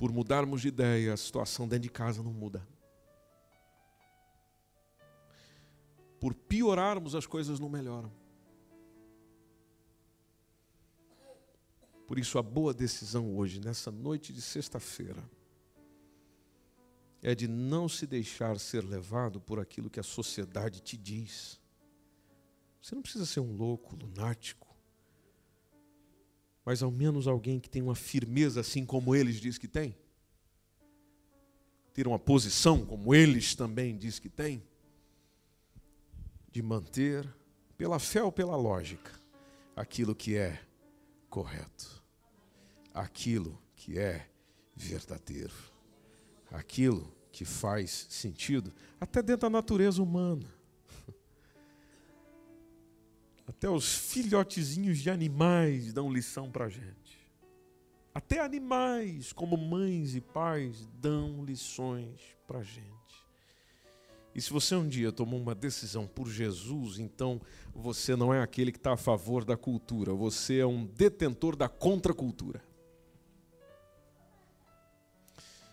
[0.01, 2.66] por mudarmos de ideia, a situação dentro de casa não muda.
[6.21, 8.12] Por piorarmos, as coisas não melhoram.
[12.07, 15.29] Por isso, a boa decisão hoje, nessa noite de sexta-feira,
[17.23, 21.61] é de não se deixar ser levado por aquilo que a sociedade te diz.
[22.83, 24.71] Você não precisa ser um louco, lunático
[26.64, 29.97] mas ao menos alguém que tem uma firmeza assim como eles diz que tem.
[31.93, 34.62] Ter uma posição como eles também diz que tem.
[36.51, 37.28] De manter,
[37.76, 39.12] pela fé ou pela lógica,
[39.76, 40.61] aquilo que é
[41.28, 42.03] correto.
[42.92, 44.28] Aquilo que é
[44.74, 45.55] verdadeiro.
[46.51, 50.46] Aquilo que faz sentido, até dentro da natureza humana.
[53.46, 57.20] Até os filhotezinhos de animais dão lição para a gente.
[58.12, 62.99] Até animais, como mães e pais, dão lições para a gente.
[64.35, 67.41] E se você um dia tomou uma decisão por Jesus, então
[67.74, 71.68] você não é aquele que está a favor da cultura, você é um detentor da
[71.68, 72.62] contracultura.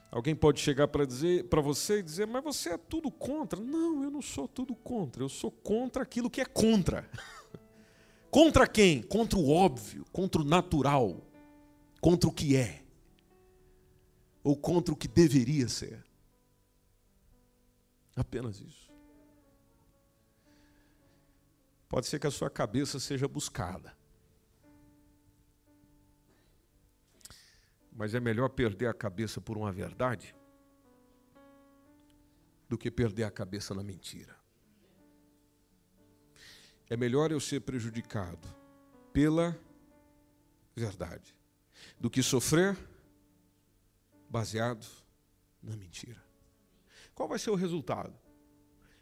[0.10, 3.60] Alguém pode chegar para dizer para você e dizer, mas você é tudo contra.
[3.60, 5.22] Não, eu não sou tudo contra.
[5.22, 7.08] Eu sou contra aquilo que é contra.
[8.30, 9.02] Contra quem?
[9.02, 11.26] Contra o óbvio, contra o natural,
[12.02, 12.84] contra o que é,
[14.44, 16.04] ou contra o que deveria ser.
[18.18, 18.92] Apenas isso.
[21.88, 23.96] Pode ser que a sua cabeça seja buscada.
[27.92, 30.36] Mas é melhor perder a cabeça por uma verdade
[32.68, 34.36] do que perder a cabeça na mentira.
[36.90, 38.48] É melhor eu ser prejudicado
[39.14, 39.58] pela
[40.76, 41.36] verdade
[42.00, 42.78] do que sofrer
[44.30, 44.86] baseado
[45.62, 46.27] na mentira.
[47.18, 48.14] Qual vai ser o resultado?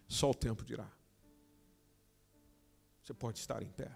[0.07, 0.89] Só o tempo dirá.
[3.03, 3.91] Você pode estar em pé.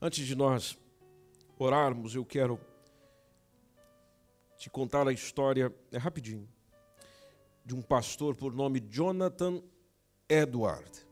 [0.00, 0.78] Antes de nós
[1.58, 2.58] orarmos, eu quero
[4.56, 6.55] te contar a história, é rapidinho,
[7.66, 9.60] de um pastor por nome Jonathan
[10.28, 11.04] Edward.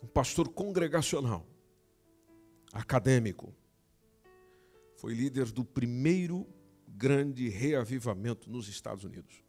[0.00, 1.44] Um pastor congregacional,
[2.72, 3.52] acadêmico,
[4.96, 6.46] foi líder do primeiro
[6.86, 9.42] grande reavivamento nos Estados Unidos.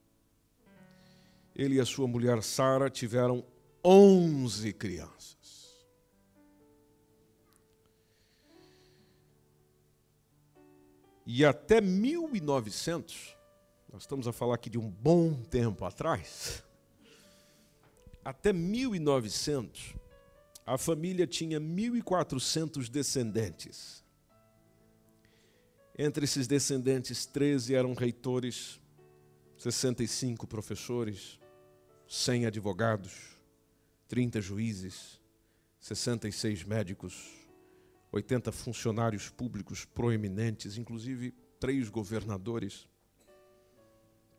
[1.55, 3.45] Ele e a sua mulher Sara tiveram
[3.85, 5.85] 11 crianças.
[11.23, 13.37] E até 1900,
[13.91, 16.63] nós estamos a falar aqui de um bom tempo atrás,
[18.23, 19.95] até 1900,
[20.65, 24.01] a família tinha 1.400 descendentes.
[25.97, 28.79] Entre esses descendentes, 13 eram reitores,
[29.57, 31.39] 65 professores,
[32.07, 33.37] 100 advogados,
[34.07, 35.19] 30 juízes,
[35.79, 37.29] 66 médicos,
[38.11, 42.87] 80 funcionários públicos proeminentes, inclusive três governadores,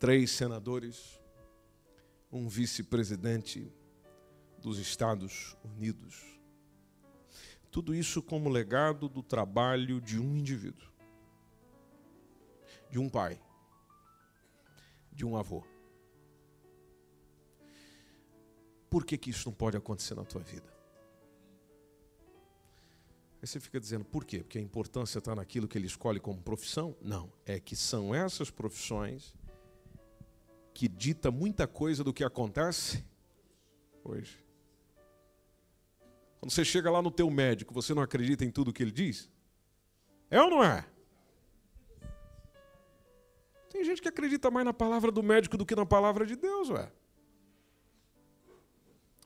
[0.03, 1.21] três senadores,
[2.33, 3.73] um vice-presidente
[4.61, 6.41] dos Estados Unidos.
[7.71, 10.89] Tudo isso como legado do trabalho de um indivíduo,
[12.91, 13.41] de um pai,
[15.13, 15.63] de um avô.
[18.91, 20.67] Por que, que isso não pode acontecer na tua vida?
[23.41, 24.41] Aí você fica dizendo, por quê?
[24.41, 26.97] Porque a importância está naquilo que ele escolhe como profissão?
[27.01, 29.33] Não, é que são essas profissões
[30.75, 33.05] que dita muita coisa do que acontece
[34.05, 34.43] hoje.
[36.41, 39.31] Quando você chega lá no teu médico, você não acredita em tudo que ele diz?
[40.29, 40.85] É ou não é?
[43.71, 46.69] Tem gente que acredita mais na palavra do médico do que na palavra de Deus,
[46.69, 46.93] ué.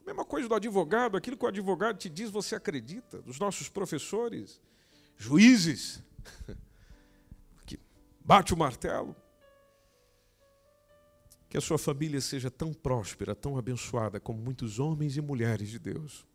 [0.05, 3.21] Mesma coisa do advogado, aquilo que o advogado te diz, você acredita.
[3.21, 4.61] Dos nossos professores,
[5.17, 6.01] juízes,
[7.65, 7.77] que
[8.23, 9.13] bate o martelo.
[11.49, 15.79] Que a sua família seja tão próspera, tão abençoada como muitos homens e mulheres de
[15.79, 16.25] Deus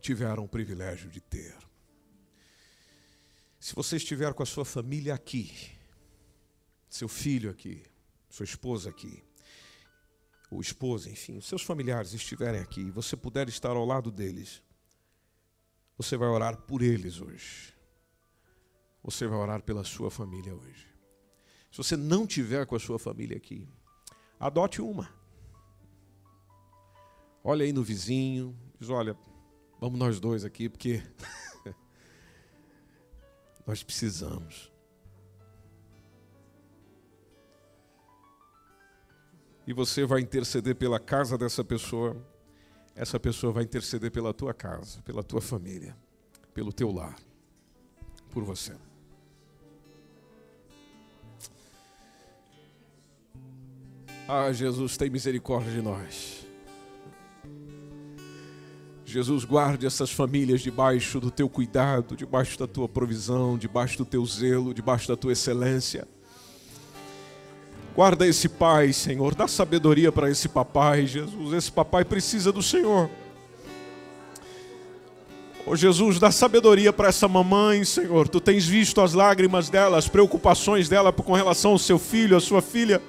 [0.00, 1.56] tiveram o privilégio de ter.
[3.58, 5.70] Se você estiver com a sua família aqui,
[6.88, 7.82] seu filho aqui,
[8.28, 9.22] sua esposa aqui,
[10.50, 14.62] ou esposa, enfim, seus familiares estiverem aqui e você puder estar ao lado deles,
[15.96, 17.74] você vai orar por eles hoje.
[19.02, 20.89] Você vai orar pela sua família hoje.
[21.70, 23.68] Se você não tiver com a sua família aqui,
[24.38, 25.08] adote uma.
[27.42, 29.16] Olha aí no vizinho, diz: olha,
[29.80, 31.02] Vamos nós dois aqui, porque
[33.66, 34.70] nós precisamos.
[39.66, 42.14] E você vai interceder pela casa dessa pessoa,
[42.94, 45.96] essa pessoa vai interceder pela tua casa, pela tua família,
[46.52, 47.18] pelo teu lar,
[48.30, 48.76] por você.
[54.32, 56.46] Ah, Jesus, tem misericórdia de nós.
[59.04, 64.24] Jesus, guarde essas famílias debaixo do teu cuidado, debaixo da tua provisão, debaixo do teu
[64.24, 66.06] zelo, debaixo da tua excelência.
[67.92, 71.52] Guarda esse pai, Senhor, dá sabedoria para esse papai, Jesus.
[71.52, 73.10] Esse papai precisa do Senhor.
[75.66, 78.28] Oh Jesus, dá sabedoria para essa mamãe, Senhor.
[78.28, 82.40] Tu tens visto as lágrimas dela, as preocupações dela com relação ao seu filho, a
[82.40, 83.02] sua filha,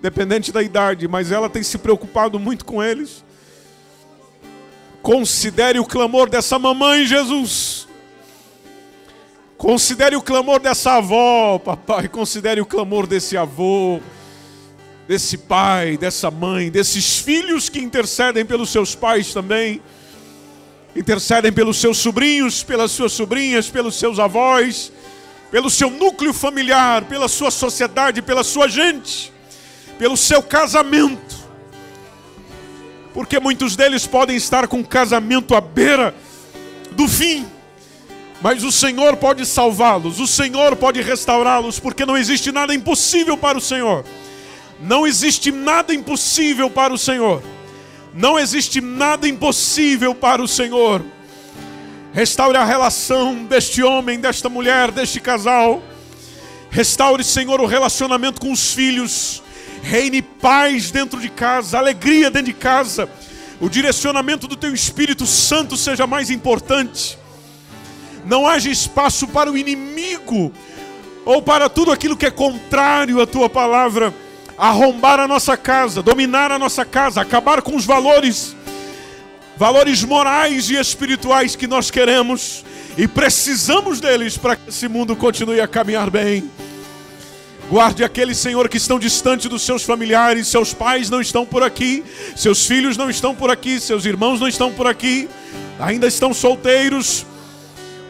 [0.00, 3.24] dependente da idade, mas ela tem se preocupado muito com eles.
[5.02, 7.88] Considere o clamor dessa mamãe, Jesus.
[9.56, 12.08] Considere o clamor dessa avó, papai.
[12.08, 14.00] Considere o clamor desse avô,
[15.06, 19.82] desse pai, dessa mãe, desses filhos que intercedem pelos seus pais também.
[20.96, 24.90] Intercedem pelos seus sobrinhos, pelas suas sobrinhas, pelos seus avós,
[25.50, 29.32] pelo seu núcleo familiar, pela sua sociedade, pela sua gente,
[30.00, 31.40] pelo seu casamento
[33.12, 36.14] porque muitos deles podem estar com casamento à beira
[36.92, 37.46] do fim,
[38.40, 43.58] mas o Senhor pode salvá-los, o Senhor pode restaurá-los, porque não existe nada impossível para
[43.58, 44.04] o Senhor.
[44.80, 47.42] Não existe nada impossível para o Senhor.
[48.14, 51.04] Não existe nada impossível para o Senhor.
[52.12, 55.82] Restaure a relação deste homem, desta mulher, deste casal.
[56.70, 59.42] Restaure, Senhor, o relacionamento com os filhos
[59.82, 63.08] reine paz dentro de casa, alegria dentro de casa,
[63.60, 67.18] o direcionamento do teu Espírito Santo seja mais importante.
[68.24, 70.52] Não haja espaço para o inimigo
[71.24, 74.14] ou para tudo aquilo que é contrário à tua palavra,
[74.56, 78.56] arrombar a nossa casa, dominar a nossa casa, acabar com os valores,
[79.56, 82.64] valores morais e espirituais que nós queremos
[82.96, 86.50] e precisamos deles para que esse mundo continue a caminhar bem.
[87.70, 92.02] Guarde aqueles, Senhor, que estão distante dos seus familiares, seus pais não estão por aqui,
[92.34, 95.28] seus filhos não estão por aqui, seus irmãos não estão por aqui,
[95.78, 97.24] ainda estão solteiros.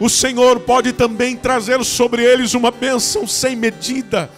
[0.01, 4.31] o Senhor pode também trazer sobre eles uma bênção sem medida,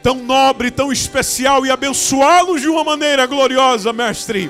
[0.00, 4.48] tão nobre, tão especial e abençoá-los de uma maneira gloriosa, mestre.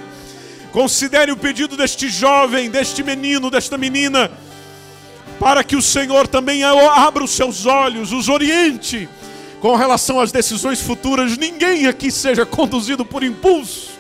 [0.73, 4.31] Considere o pedido deste jovem, deste menino, desta menina,
[5.41, 9.09] para que o Senhor também abra os seus olhos, os oriente
[9.67, 11.37] com relação às decisões futuras.
[11.37, 13.99] Ninguém aqui seja conduzido por impulso,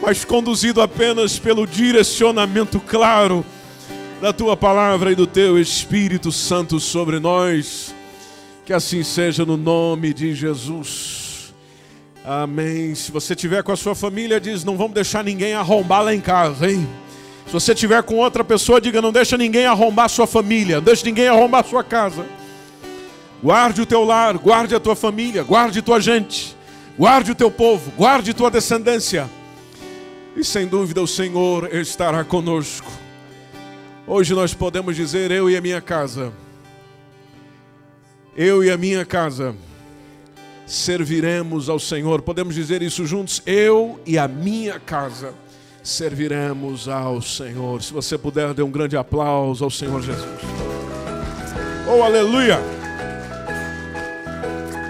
[0.00, 3.44] mas conduzido apenas pelo direcionamento claro
[4.22, 7.94] da tua palavra e do teu Espírito Santo sobre nós.
[8.64, 11.52] Que assim seja no nome de Jesus.
[12.24, 12.94] Amém.
[12.94, 16.22] Se você tiver com a sua família, diz: não vamos deixar ninguém arrombar lá em
[16.22, 16.88] casa, hein?
[17.46, 21.04] Se você tiver com outra pessoa, diga: não deixa ninguém arrombar sua família, não deixa
[21.04, 22.24] ninguém arrombar sua casa.
[23.42, 26.56] Guarde o teu lar, guarde a tua família, guarde tua gente,
[26.98, 29.28] guarde o teu povo, guarde tua descendência.
[30.34, 32.90] E sem dúvida o Senhor estará conosco.
[34.06, 36.32] Hoje nós podemos dizer: eu e a minha casa.
[38.36, 39.54] Eu e a minha casa
[40.66, 42.20] serviremos ao Senhor.
[42.20, 43.42] Podemos dizer isso juntos?
[43.46, 45.32] Eu e a minha casa
[45.82, 47.82] serviremos ao Senhor.
[47.82, 50.40] Se você puder, dê um grande aplauso ao Senhor Jesus.
[51.88, 52.75] Oh, aleluia!